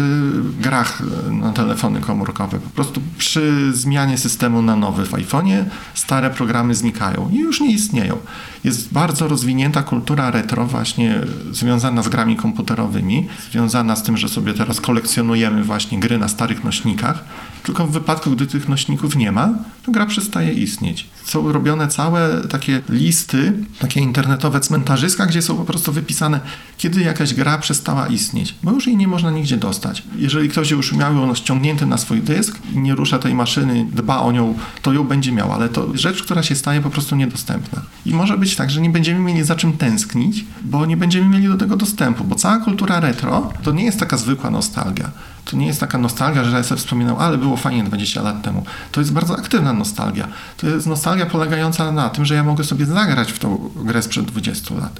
grach 0.59 1.01
na 1.31 1.51
telefony 1.51 2.01
komórkowe. 2.01 2.59
Po 2.59 2.69
prostu 2.69 3.01
przy 3.17 3.73
zmianie 3.73 4.17
systemu 4.17 4.61
na 4.61 4.75
nowy 4.75 5.05
w 5.05 5.11
iPhone'ie 5.11 5.65
stare 5.93 6.29
programy 6.29 6.75
znikają 6.75 7.29
i 7.33 7.37
już 7.37 7.61
nie 7.61 7.71
istnieją. 7.71 8.17
Jest 8.63 8.93
bardzo 8.93 9.27
rozwinięta 9.27 9.83
kultura 9.83 10.31
retro 10.31 10.65
właśnie 10.65 11.21
związana 11.51 12.03
z 12.03 12.09
grami 12.09 12.35
komputerowymi, 12.35 13.27
związana 13.51 13.95
z 13.95 14.03
tym, 14.03 14.17
że 14.17 14.29
sobie 14.29 14.53
teraz 14.53 14.81
kolekcjonujemy 14.81 15.63
właśnie 15.63 15.99
gry 15.99 16.17
na 16.17 16.27
starych 16.27 16.63
nośnikach 16.63 17.23
tylko 17.63 17.87
w 17.87 17.91
wypadku, 17.91 18.31
gdy 18.31 18.47
tych 18.47 18.69
nośników 18.69 19.15
nie 19.15 19.31
ma, 19.31 19.49
to 19.85 19.91
gra 19.91 20.05
przestaje 20.05 20.53
istnieć. 20.53 21.02
Są 21.25 21.51
robione 21.51 21.87
całe 21.87 22.41
takie 22.49 22.81
listy, 22.89 23.53
takie 23.79 23.99
internetowe 23.99 24.59
cmentarzyska, 24.59 25.25
gdzie 25.25 25.41
są 25.41 25.57
po 25.57 25.63
prostu 25.63 25.91
wypisane, 25.91 26.39
kiedy 26.77 27.01
jakaś 27.01 27.33
gra 27.33 27.57
przestała 27.57 28.07
istnieć, 28.07 28.55
bo 28.63 28.71
już 28.71 28.87
jej 28.87 28.97
nie 28.97 29.07
można 29.07 29.31
nigdzie 29.31 29.57
dostać. 29.57 30.03
Jeżeli 30.15 30.49
ktoś 30.49 30.71
już 30.71 30.93
miał 30.93 31.15
ją 31.15 31.35
ściągnięty 31.35 31.85
na 31.85 31.97
swój 31.97 32.21
dysk 32.21 32.59
nie 32.75 32.95
rusza 32.95 33.19
tej 33.19 33.33
maszyny, 33.33 33.85
dba 33.91 34.19
o 34.19 34.31
nią, 34.31 34.55
to 34.81 34.93
ją 34.93 35.03
będzie 35.03 35.31
miał, 35.31 35.51
ale 35.51 35.69
to 35.69 35.87
rzecz, 35.93 36.23
która 36.23 36.43
się 36.43 36.55
staje 36.55 36.81
po 36.81 36.89
prostu 36.89 37.15
niedostępna. 37.15 37.81
I 38.05 38.13
może 38.13 38.37
być 38.37 38.55
tak, 38.55 38.71
że 38.71 38.81
nie 38.81 38.89
będziemy 38.89 39.19
mieli 39.19 39.43
za 39.43 39.55
czym 39.55 39.73
tęsknić, 39.73 40.45
bo 40.61 40.85
nie 40.85 40.97
będziemy 40.97 41.29
mieli 41.29 41.47
do 41.47 41.57
tego 41.57 41.77
dostępu, 41.77 42.23
bo 42.23 42.35
cała 42.35 42.59
kultura 42.59 42.99
retro 42.99 43.53
to 43.63 43.71
nie 43.71 43.85
jest 43.85 43.99
taka 43.99 44.17
zwykła 44.17 44.49
nostalgia 44.49 45.11
to 45.45 45.57
nie 45.57 45.67
jest 45.67 45.79
taka 45.79 45.97
nostalgia, 45.97 46.43
że 46.43 46.63
sobie 46.63 46.79
wspominam, 46.79 47.15
ale 47.19 47.37
było 47.37 47.57
fajnie 47.57 47.83
20 47.83 48.21
lat 48.21 48.41
temu. 48.41 48.65
To 48.91 49.01
jest 49.01 49.13
bardzo 49.13 49.37
aktywna 49.37 49.73
nostalgia. 49.73 50.27
To 50.57 50.67
jest 50.67 50.87
nostalgia 50.87 51.25
polegająca 51.25 51.91
na 51.91 52.09
tym, 52.09 52.25
że 52.25 52.35
ja 52.35 52.43
mogę 52.43 52.63
sobie 52.63 52.85
zagrać 52.85 53.31
w 53.31 53.39
tą 53.39 53.69
grę 53.75 54.01
sprzed 54.01 54.25
20 54.25 54.75
lat. 54.75 54.99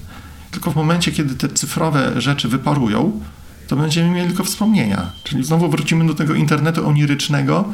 Tylko 0.52 0.72
w 0.72 0.76
momencie, 0.76 1.12
kiedy 1.12 1.36
te 1.36 1.50
cyfrowe 1.50 2.22
rzeczy 2.22 2.48
wyparują, 2.48 3.22
to 3.68 3.76
będziemy 3.76 4.10
mieli 4.10 4.28
tylko 4.28 4.44
wspomnienia. 4.44 5.12
Czyli 5.24 5.44
znowu 5.44 5.70
wrócimy 5.70 6.08
do 6.08 6.14
tego 6.14 6.34
internetu 6.34 6.88
onirycznego, 6.88 7.66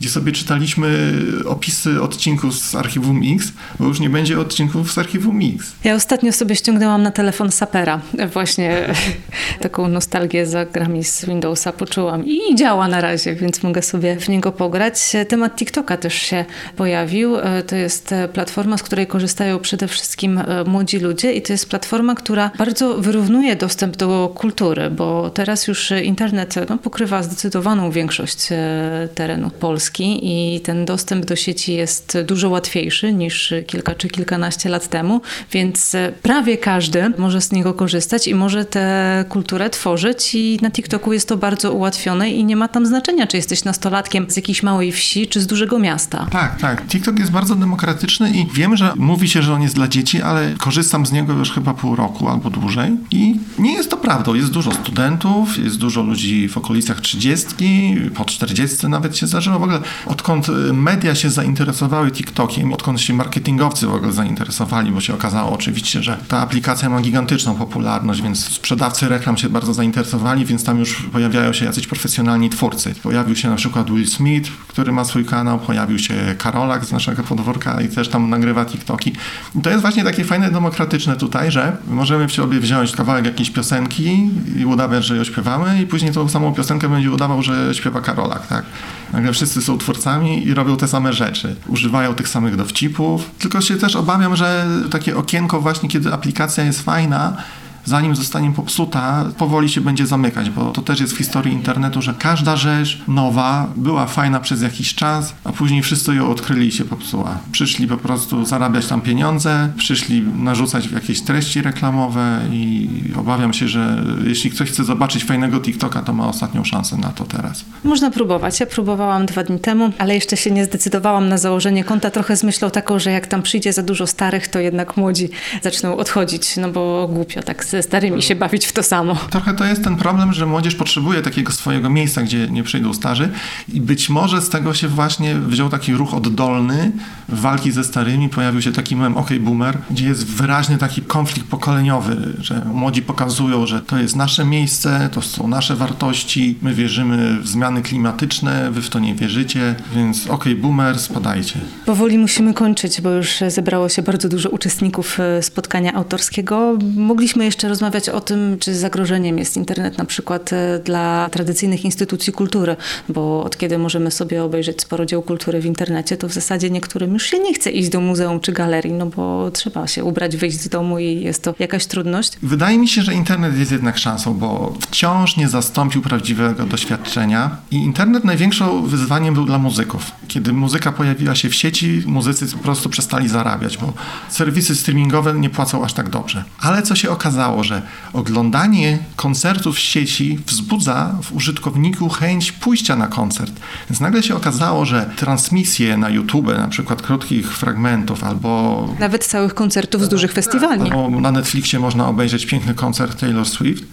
gdzie 0.00 0.10
sobie 0.10 0.32
czytaliśmy 0.32 1.12
opisy 1.46 2.02
odcinków 2.02 2.58
z 2.58 2.74
Archiwum 2.74 3.20
X, 3.34 3.52
bo 3.80 3.84
już 3.84 4.00
nie 4.00 4.10
będzie 4.10 4.40
odcinków 4.40 4.92
z 4.92 4.98
Archiwum 4.98 5.40
X. 5.54 5.72
Ja 5.84 5.94
ostatnio 5.94 6.32
sobie 6.32 6.56
ściągnęłam 6.56 7.02
na 7.02 7.10
telefon 7.10 7.52
Sapera. 7.52 8.00
Właśnie 8.32 8.94
taką 9.60 9.88
nostalgię 9.88 10.46
za 10.46 10.66
grami 10.66 11.04
z 11.04 11.24
Windowsa 11.24 11.72
poczułam 11.72 12.26
i 12.26 12.54
działa 12.54 12.88
na 12.88 13.00
razie, 13.00 13.34
więc 13.34 13.62
mogę 13.62 13.82
sobie 13.82 14.16
w 14.16 14.28
niego 14.28 14.52
pograć. 14.52 15.12
Temat 15.28 15.56
TikToka 15.56 15.96
też 15.96 16.14
się 16.14 16.44
pojawił. 16.76 17.36
To 17.66 17.76
jest 17.76 18.14
platforma, 18.32 18.78
z 18.78 18.82
której 18.82 19.06
korzystają 19.06 19.58
przede 19.58 19.88
wszystkim 19.88 20.40
młodzi 20.66 20.98
ludzie 20.98 21.32
i 21.32 21.42
to 21.42 21.52
jest 21.52 21.68
platforma, 21.68 22.14
która 22.14 22.50
bardzo 22.58 22.94
wyrównuje 22.94 23.56
dostęp 23.56 23.96
do 23.96 24.32
kultury, 24.34 24.90
bo 24.90 25.30
teraz 25.30 25.66
już 25.66 25.90
internet 25.90 26.54
no, 26.68 26.78
pokrywa 26.78 27.22
zdecydowaną 27.22 27.90
większość 27.90 28.52
e, 28.52 29.08
terenu 29.14 29.50
Polski 29.50 29.83
Polski 29.84 30.20
i 30.22 30.60
ten 30.60 30.84
dostęp 30.84 31.24
do 31.24 31.36
sieci 31.36 31.72
jest 31.72 32.18
dużo 32.26 32.50
łatwiejszy 32.50 33.12
niż 33.12 33.54
kilka 33.66 33.94
czy 33.94 34.08
kilkanaście 34.08 34.68
lat 34.68 34.88
temu, 34.88 35.20
więc 35.52 35.96
prawie 36.22 36.58
każdy 36.58 37.12
może 37.18 37.40
z 37.40 37.52
niego 37.52 37.74
korzystać 37.74 38.28
i 38.28 38.34
może 38.34 38.64
tę 38.64 39.24
kulturę 39.28 39.70
tworzyć 39.70 40.34
i 40.34 40.58
na 40.62 40.70
TikToku 40.70 41.12
jest 41.12 41.28
to 41.28 41.36
bardzo 41.36 41.72
ułatwione 41.72 42.30
i 42.30 42.44
nie 42.44 42.56
ma 42.56 42.68
tam 42.68 42.86
znaczenia, 42.86 43.26
czy 43.26 43.36
jesteś 43.36 43.64
nastolatkiem 43.64 44.30
z 44.30 44.36
jakiejś 44.36 44.62
małej 44.62 44.92
wsi, 44.92 45.26
czy 45.26 45.40
z 45.40 45.46
dużego 45.46 45.78
miasta. 45.78 46.26
Tak, 46.30 46.60
tak. 46.60 46.86
TikTok 46.86 47.18
jest 47.18 47.30
bardzo 47.30 47.54
demokratyczny 47.54 48.30
i 48.30 48.46
wiem, 48.54 48.76
że 48.76 48.92
mówi 48.96 49.28
się, 49.28 49.42
że 49.42 49.54
on 49.54 49.62
jest 49.62 49.74
dla 49.74 49.88
dzieci, 49.88 50.22
ale 50.22 50.54
korzystam 50.58 51.06
z 51.06 51.12
niego 51.12 51.32
już 51.32 51.52
chyba 51.52 51.74
pół 51.74 51.96
roku 51.96 52.28
albo 52.28 52.50
dłużej 52.50 52.96
i 53.10 53.36
nie 53.58 53.72
jest 53.72 53.90
to 53.90 53.96
prawdą. 53.96 54.34
Jest 54.34 54.50
dużo 54.50 54.72
studentów, 54.72 55.58
jest 55.58 55.78
dużo 55.78 56.02
ludzi 56.02 56.48
w 56.48 56.58
okolicach 56.58 57.00
trzydziestki, 57.00 57.96
po 58.14 58.24
czterdziestce 58.24 58.88
nawet 58.88 59.16
się 59.16 59.26
zdarzyło. 59.26 59.58
W 59.58 59.62
ogóle 59.62 59.73
ogóle 59.74 59.90
odkąd 60.06 60.46
media 60.72 61.14
się 61.14 61.30
zainteresowały 61.30 62.10
TikTokiem, 62.10 62.72
odkąd 62.72 63.00
się 63.00 63.14
marketingowcy 63.14 63.86
w 63.86 63.94
ogóle 63.94 64.12
zainteresowali, 64.12 64.92
bo 64.92 65.00
się 65.00 65.14
okazało 65.14 65.52
oczywiście, 65.52 66.02
że 66.02 66.18
ta 66.28 66.38
aplikacja 66.38 66.88
ma 66.88 67.00
gigantyczną 67.00 67.54
popularność, 67.54 68.22
więc 68.22 68.44
sprzedawcy 68.44 69.08
reklam 69.08 69.36
się 69.36 69.48
bardzo 69.48 69.74
zainteresowali, 69.74 70.44
więc 70.44 70.64
tam 70.64 70.78
już 70.78 71.02
pojawiają 71.02 71.52
się 71.52 71.64
jacyś 71.64 71.86
profesjonalni 71.86 72.50
twórcy. 72.50 72.94
Pojawił 73.02 73.36
się 73.36 73.50
na 73.50 73.56
przykład 73.56 73.90
Will 73.90 74.08
Smith, 74.08 74.50
który 74.68 74.92
ma 74.92 75.04
swój 75.04 75.24
kanał, 75.24 75.58
pojawił 75.58 75.98
się 75.98 76.14
Karolak 76.38 76.84
z 76.84 76.92
naszego 76.92 77.22
podwórka 77.22 77.80
i 77.80 77.88
też 77.88 78.08
tam 78.08 78.30
nagrywa 78.30 78.64
TikToki. 78.64 79.12
I 79.58 79.60
to 79.60 79.70
jest 79.70 79.82
właśnie 79.82 80.04
takie 80.04 80.24
fajne, 80.24 80.50
demokratyczne 80.50 81.16
tutaj, 81.16 81.50
że 81.50 81.76
możemy 81.88 82.28
w 82.28 82.32
sobie 82.32 82.60
wziąć 82.60 82.92
kawałek 82.92 83.24
jakiejś 83.24 83.50
piosenki 83.50 84.30
i 84.56 84.64
udawać, 84.64 85.04
że 85.04 85.16
ją 85.16 85.24
śpiewamy 85.24 85.82
i 85.82 85.86
później 85.86 86.12
tą 86.12 86.28
samą 86.28 86.54
piosenkę 86.54 86.88
będzie 86.88 87.10
udawał, 87.10 87.42
że 87.42 87.74
śpiewa 87.74 88.00
Karolak, 88.00 88.46
tak? 88.46 88.64
Nagle 89.12 89.32
wszyscy 89.32 89.62
są 89.64 89.78
twórcami 89.78 90.46
i 90.46 90.54
robią 90.54 90.76
te 90.76 90.88
same 90.88 91.12
rzeczy. 91.12 91.56
Używają 91.68 92.14
tych 92.14 92.28
samych 92.28 92.56
dowcipów. 92.56 93.30
Tylko 93.38 93.60
się 93.60 93.76
też 93.76 93.96
obawiam, 93.96 94.36
że 94.36 94.66
takie 94.90 95.16
okienko 95.16 95.60
właśnie, 95.60 95.88
kiedy 95.88 96.12
aplikacja 96.12 96.64
jest 96.64 96.82
fajna, 96.82 97.36
zanim 97.84 98.16
zostanie 98.16 98.52
popsuta, 98.52 99.24
powoli 99.38 99.68
się 99.68 99.80
będzie 99.80 100.06
zamykać, 100.06 100.50
bo 100.50 100.70
to 100.70 100.82
też 100.82 101.00
jest 101.00 101.12
w 101.12 101.18
historii 101.18 101.52
internetu, 101.52 102.02
że 102.02 102.14
każda 102.18 102.56
rzecz 102.56 103.02
nowa 103.08 103.66
była 103.76 104.06
fajna 104.06 104.40
przez 104.40 104.62
jakiś 104.62 104.94
czas, 104.94 105.34
a 105.44 105.52
później 105.52 105.82
wszyscy 105.82 106.14
ją 106.14 106.30
odkryli 106.30 106.66
i 106.66 106.72
się 106.72 106.84
popsuła. 106.84 107.38
Przyszli 107.52 107.88
po 107.88 107.96
prostu 107.96 108.44
zarabiać 108.44 108.86
tam 108.86 109.00
pieniądze, 109.00 109.72
przyszli 109.76 110.22
narzucać 110.22 110.90
jakieś 110.90 111.20
treści 111.20 111.62
reklamowe 111.62 112.40
i 112.52 112.88
obawiam 113.16 113.52
się, 113.52 113.68
że 113.68 114.04
jeśli 114.26 114.50
ktoś 114.50 114.70
chce 114.70 114.84
zobaczyć 114.84 115.24
fajnego 115.24 115.60
TikToka, 115.60 116.02
to 116.02 116.12
ma 116.12 116.28
ostatnią 116.28 116.64
szansę 116.64 116.96
na 116.96 117.08
to 117.08 117.24
teraz. 117.24 117.64
Można 117.84 118.10
próbować. 118.10 118.60
Ja 118.60 118.66
próbowałam 118.66 119.26
dwa 119.26 119.44
dni 119.44 119.58
temu, 119.58 119.92
ale 119.98 120.14
jeszcze 120.14 120.36
się 120.36 120.50
nie 120.50 120.64
zdecydowałam 120.64 121.28
na 121.28 121.38
założenie 121.38 121.84
konta, 121.84 122.10
trochę 122.10 122.36
z 122.36 122.44
myślą 122.44 122.70
taką, 122.70 122.98
że 122.98 123.10
jak 123.10 123.26
tam 123.26 123.42
przyjdzie 123.42 123.72
za 123.72 123.82
dużo 123.82 124.06
starych, 124.06 124.48
to 124.48 124.58
jednak 124.58 124.96
młodzi 124.96 125.28
zaczną 125.62 125.96
odchodzić, 125.96 126.56
no 126.56 126.70
bo 126.70 127.08
głupio 127.08 127.42
tak 127.42 127.64
ze 127.74 127.82
starymi 127.82 128.22
się 128.22 128.34
bawić 128.34 128.66
w 128.66 128.72
to 128.72 128.82
samo. 128.82 129.16
Trochę 129.30 129.54
to 129.54 129.64
jest 129.64 129.84
ten 129.84 129.96
problem, 129.96 130.32
że 130.32 130.46
młodzież 130.46 130.74
potrzebuje 130.74 131.22
takiego 131.22 131.52
swojego 131.52 131.90
miejsca, 131.90 132.22
gdzie 132.22 132.48
nie 132.48 132.62
przyjdą 132.62 132.94
starzy 132.94 133.28
i 133.68 133.80
być 133.80 134.08
może 134.08 134.42
z 134.42 134.48
tego 134.48 134.74
się 134.74 134.88
właśnie 134.88 135.34
wziął 135.34 135.68
taki 135.68 135.94
ruch 135.94 136.14
oddolny 136.14 136.92
walki 137.28 137.72
ze 137.72 137.84
starymi, 137.84 138.28
pojawił 138.28 138.62
się 138.62 138.72
taki 138.72 138.96
mem 138.96 139.16
OK 139.16 139.30
Boomer, 139.40 139.78
gdzie 139.90 140.06
jest 140.06 140.26
wyraźny 140.26 140.78
taki 140.78 141.02
konflikt 141.02 141.48
pokoleniowy, 141.48 142.16
że 142.40 142.62
młodzi 142.64 143.02
pokazują, 143.02 143.66
że 143.66 143.80
to 143.80 143.98
jest 143.98 144.16
nasze 144.16 144.44
miejsce, 144.44 145.08
to 145.12 145.22
są 145.22 145.48
nasze 145.48 145.76
wartości, 145.76 146.58
my 146.62 146.74
wierzymy 146.74 147.40
w 147.40 147.48
zmiany 147.48 147.82
klimatyczne, 147.82 148.70
wy 148.70 148.82
w 148.82 148.90
to 148.90 148.98
nie 148.98 149.14
wierzycie, 149.14 149.74
więc 149.94 150.26
OK 150.30 150.44
Boomer, 150.56 150.98
spadajcie. 150.98 151.60
Powoli 151.86 152.18
musimy 152.18 152.54
kończyć, 152.54 153.00
bo 153.00 153.10
już 153.10 153.34
zebrało 153.48 153.88
się 153.88 154.02
bardzo 154.02 154.28
dużo 154.28 154.50
uczestników 154.50 155.20
e, 155.20 155.42
spotkania 155.42 155.92
autorskiego. 155.92 156.78
Mogliśmy 156.96 157.44
jeszcze 157.44 157.63
rozmawiać 157.68 158.08
o 158.08 158.20
tym, 158.20 158.56
czy 158.60 158.74
zagrożeniem 158.74 159.38
jest 159.38 159.56
internet 159.56 159.98
na 159.98 160.04
przykład 160.04 160.52
e, 160.52 160.78
dla 160.84 161.28
tradycyjnych 161.30 161.84
instytucji 161.84 162.32
kultury, 162.32 162.76
bo 163.08 163.44
od 163.44 163.56
kiedy 163.56 163.78
możemy 163.78 164.10
sobie 164.10 164.44
obejrzeć 164.44 164.82
sporo 164.82 165.06
dzieł 165.06 165.22
kultury 165.22 165.60
w 165.60 165.66
internecie, 165.66 166.16
to 166.16 166.28
w 166.28 166.32
zasadzie 166.32 166.70
niektórym 166.70 167.12
już 167.12 167.26
się 167.26 167.38
nie 167.38 167.54
chce 167.54 167.70
iść 167.70 167.88
do 167.88 168.00
muzeum 168.00 168.40
czy 168.40 168.52
galerii, 168.52 168.92
no 168.92 169.06
bo 169.06 169.50
trzeba 169.50 169.86
się 169.86 170.04
ubrać, 170.04 170.36
wyjść 170.36 170.60
z 170.60 170.68
domu 170.68 170.98
i 170.98 171.20
jest 171.20 171.42
to 171.42 171.54
jakaś 171.58 171.86
trudność. 171.86 172.32
Wydaje 172.42 172.78
mi 172.78 172.88
się, 172.88 173.02
że 173.02 173.14
internet 173.14 173.58
jest 173.58 173.72
jednak 173.72 173.98
szansą, 173.98 174.34
bo 174.34 174.74
wciąż 174.80 175.36
nie 175.36 175.48
zastąpił 175.48 176.02
prawdziwego 176.02 176.66
doświadczenia 176.66 177.56
i 177.70 177.76
internet 177.76 178.24
największym 178.24 178.88
wyzwaniem 178.88 179.34
był 179.34 179.44
dla 179.44 179.58
muzyków. 179.58 180.10
Kiedy 180.28 180.52
muzyka 180.52 180.92
pojawiła 180.92 181.34
się 181.34 181.48
w 181.48 181.54
sieci, 181.54 182.02
muzycy 182.06 182.46
po 182.46 182.58
prostu 182.58 182.88
przestali 182.88 183.28
zarabiać, 183.28 183.78
bo 183.78 183.92
serwisy 184.28 184.76
streamingowe 184.76 185.34
nie 185.34 185.50
płacą 185.50 185.84
aż 185.84 185.92
tak 185.92 186.08
dobrze. 186.08 186.44
Ale 186.60 186.82
co 186.82 186.96
się 186.96 187.10
okazało, 187.10 187.53
że 187.62 187.82
oglądanie 188.12 188.98
koncertów 189.16 189.76
w 189.76 189.78
sieci 189.78 190.38
wzbudza 190.46 191.14
w 191.22 191.32
użytkowniku 191.32 192.08
chęć 192.08 192.52
pójścia 192.52 192.96
na 192.96 193.06
koncert. 193.06 193.52
Więc 193.90 194.00
nagle 194.00 194.22
się 194.22 194.36
okazało, 194.36 194.84
że 194.84 195.10
transmisje 195.16 195.96
na 195.96 196.08
YouTube, 196.08 196.46
na 196.46 196.68
przykład 196.68 197.02
krótkich 197.02 197.56
fragmentów 197.56 198.24
albo... 198.24 198.88
Nawet 198.98 199.24
całych 199.24 199.54
koncertów 199.54 200.02
z 200.02 200.08
dużych 200.08 200.32
festiwali. 200.32 200.82
Albo 200.82 201.20
na 201.20 201.32
Netflixie 201.32 201.78
można 201.78 202.08
obejrzeć 202.08 202.46
piękny 202.46 202.74
koncert 202.74 203.20
Taylor 203.20 203.46
Swift 203.46 203.84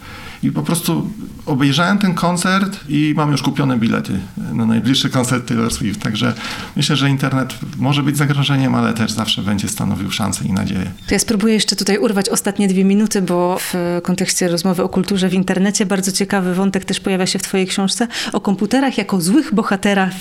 i 0.43 0.51
po 0.51 0.63
prostu 0.63 1.10
obejrzałem 1.45 1.97
ten 1.97 2.13
koncert 2.13 2.80
i 2.89 3.13
mam 3.17 3.32
już 3.32 3.41
kupione 3.41 3.77
bilety 3.77 4.19
na 4.54 4.65
najbliższy 4.65 5.10
koncert 5.10 5.47
Taylor 5.47 5.73
Swift. 5.73 6.01
Także 6.01 6.34
myślę, 6.75 6.95
że 6.95 7.10
internet 7.10 7.54
może 7.77 8.04
być 8.04 8.17
zagrożeniem, 8.17 8.75
ale 8.75 8.93
też 8.93 9.12
zawsze 9.12 9.41
będzie 9.41 9.67
stanowił 9.67 10.12
szansę 10.12 10.45
i 10.45 10.54
nadzieję. 10.54 10.91
To 11.08 11.13
ja 11.15 11.19
spróbuję 11.19 11.54
jeszcze 11.54 11.75
tutaj 11.75 11.97
urwać 11.97 12.30
ostatnie 12.30 12.67
dwie 12.67 12.84
minuty, 12.84 13.21
bo 13.21 13.58
w 13.60 13.99
kontekście 14.04 14.47
rozmowy 14.47 14.84
o 14.84 14.89
kulturze 14.89 15.30
w 15.30 15.34
internecie 15.34 15.86
bardzo 15.86 16.12
ciekawy 16.12 16.56
wątek 16.56 16.86
też 16.86 16.99
pojawia 16.99 17.25
się 17.25 17.39
w 17.39 17.41
Twojej 17.41 17.67
książce 17.67 18.08
o 18.34 18.41
komputerach 18.41 18.97
jako 18.97 19.21
złych 19.21 19.54
bohaterach 19.54 20.13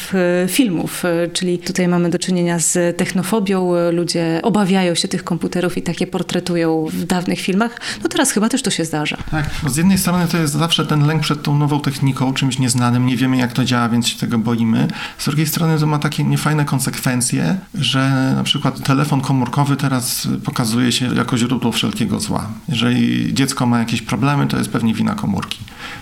filmów. 0.48 1.02
Czyli 1.32 1.58
tutaj 1.58 1.88
mamy 1.88 2.10
do 2.10 2.18
czynienia 2.18 2.58
z 2.58 2.96
technofobią. 2.96 3.72
Ludzie 3.92 4.40
obawiają 4.42 4.94
się 4.94 5.08
tych 5.08 5.24
komputerów 5.24 5.78
i 5.78 5.82
takie 5.82 6.06
portretują 6.06 6.86
w 6.92 7.04
dawnych 7.04 7.40
filmach. 7.40 7.80
No 8.02 8.08
teraz 8.08 8.30
chyba 8.30 8.48
też 8.48 8.62
to 8.62 8.70
się 8.70 8.84
zdarza. 8.84 9.16
Tak, 9.30 9.50
z 9.68 9.76
jednej 9.76 9.98
strony 9.98 10.09
strony 10.10 10.28
to 10.28 10.38
jest 10.38 10.54
zawsze 10.54 10.86
ten 10.86 11.06
lęk 11.06 11.22
przed 11.22 11.42
tą 11.42 11.58
nową 11.58 11.80
techniką, 11.80 12.34
czymś 12.34 12.58
nieznanym, 12.58 13.06
nie 13.06 13.16
wiemy 13.16 13.36
jak 13.36 13.52
to 13.52 13.64
działa, 13.64 13.88
więc 13.88 14.08
się 14.08 14.18
tego 14.18 14.38
boimy. 14.38 14.88
Z 15.18 15.24
drugiej 15.24 15.46
strony 15.46 15.78
to 15.78 15.86
ma 15.86 15.98
takie 15.98 16.24
niefajne 16.24 16.64
konsekwencje, 16.64 17.58
że 17.74 18.32
na 18.36 18.44
przykład 18.44 18.82
telefon 18.82 19.20
komórkowy 19.20 19.76
teraz 19.76 20.28
pokazuje 20.44 20.92
się 20.92 21.14
jako 21.14 21.38
źródło 21.38 21.72
wszelkiego 21.72 22.20
zła. 22.20 22.46
Jeżeli 22.68 23.34
dziecko 23.34 23.66
ma 23.66 23.78
jakieś 23.78 24.02
problemy, 24.02 24.46
to 24.46 24.56
jest 24.58 24.70
pewnie 24.70 24.94
wina 24.94 25.14
komórki. 25.14 25.58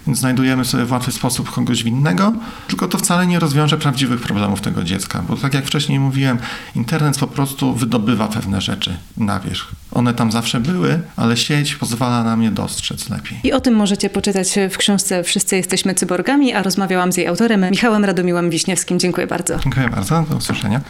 Więc 0.06 0.18
znajdujemy 0.18 0.64
sobie 0.64 0.84
w 0.84 0.92
łatwy 0.92 1.12
sposób 1.12 1.50
kogoś 1.50 1.82
winnego, 1.82 2.32
tylko 2.68 2.88
to 2.88 2.98
wcale 2.98 3.26
nie 3.26 3.38
rozwiąże 3.38 3.78
prawdziwych 3.78 4.20
problemów 4.20 4.60
tego 4.60 4.84
dziecka, 4.84 5.22
bo 5.28 5.36
tak 5.36 5.54
jak 5.54 5.66
wcześniej 5.66 6.00
mówiłem, 6.00 6.38
internet 6.74 7.18
po 7.18 7.26
prostu 7.26 7.74
wydobywa 7.74 8.28
pewne 8.28 8.60
rzeczy 8.60 8.96
na 9.16 9.40
wierzch. 9.40 9.72
One 9.92 10.14
tam 10.14 10.32
zawsze 10.32 10.60
były, 10.60 11.00
ale 11.16 11.36
sieć 11.36 11.74
pozwala 11.74 12.24
nam 12.24 12.42
je 12.42 12.50
dostrzec 12.50 13.08
lepiej. 13.08 13.40
I 13.44 13.52
o 13.52 13.60
tym 13.60 13.74
możecie 13.98 14.10
poczytać 14.10 14.54
w 14.70 14.78
książce 14.78 15.22
Wszyscy 15.22 15.56
jesteśmy 15.56 15.94
cyborgami, 15.94 16.52
a 16.52 16.62
rozmawiałam 16.62 17.12
z 17.12 17.16
jej 17.16 17.26
autorem 17.26 17.66
Michałem 17.70 18.04
Radomiłem 18.04 18.50
Wiśniewskim. 18.50 18.98
Dziękuję 18.98 19.26
bardzo. 19.26 19.58
Dziękuję 19.58 19.88
bardzo, 19.88 20.24
do 20.30 20.36
usłyszenia. 20.36 20.80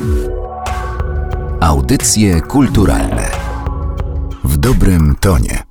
Audycje 1.60 2.40
kulturalne 2.40 3.30
w 4.44 4.56
dobrym 4.56 5.16
tonie. 5.20 5.67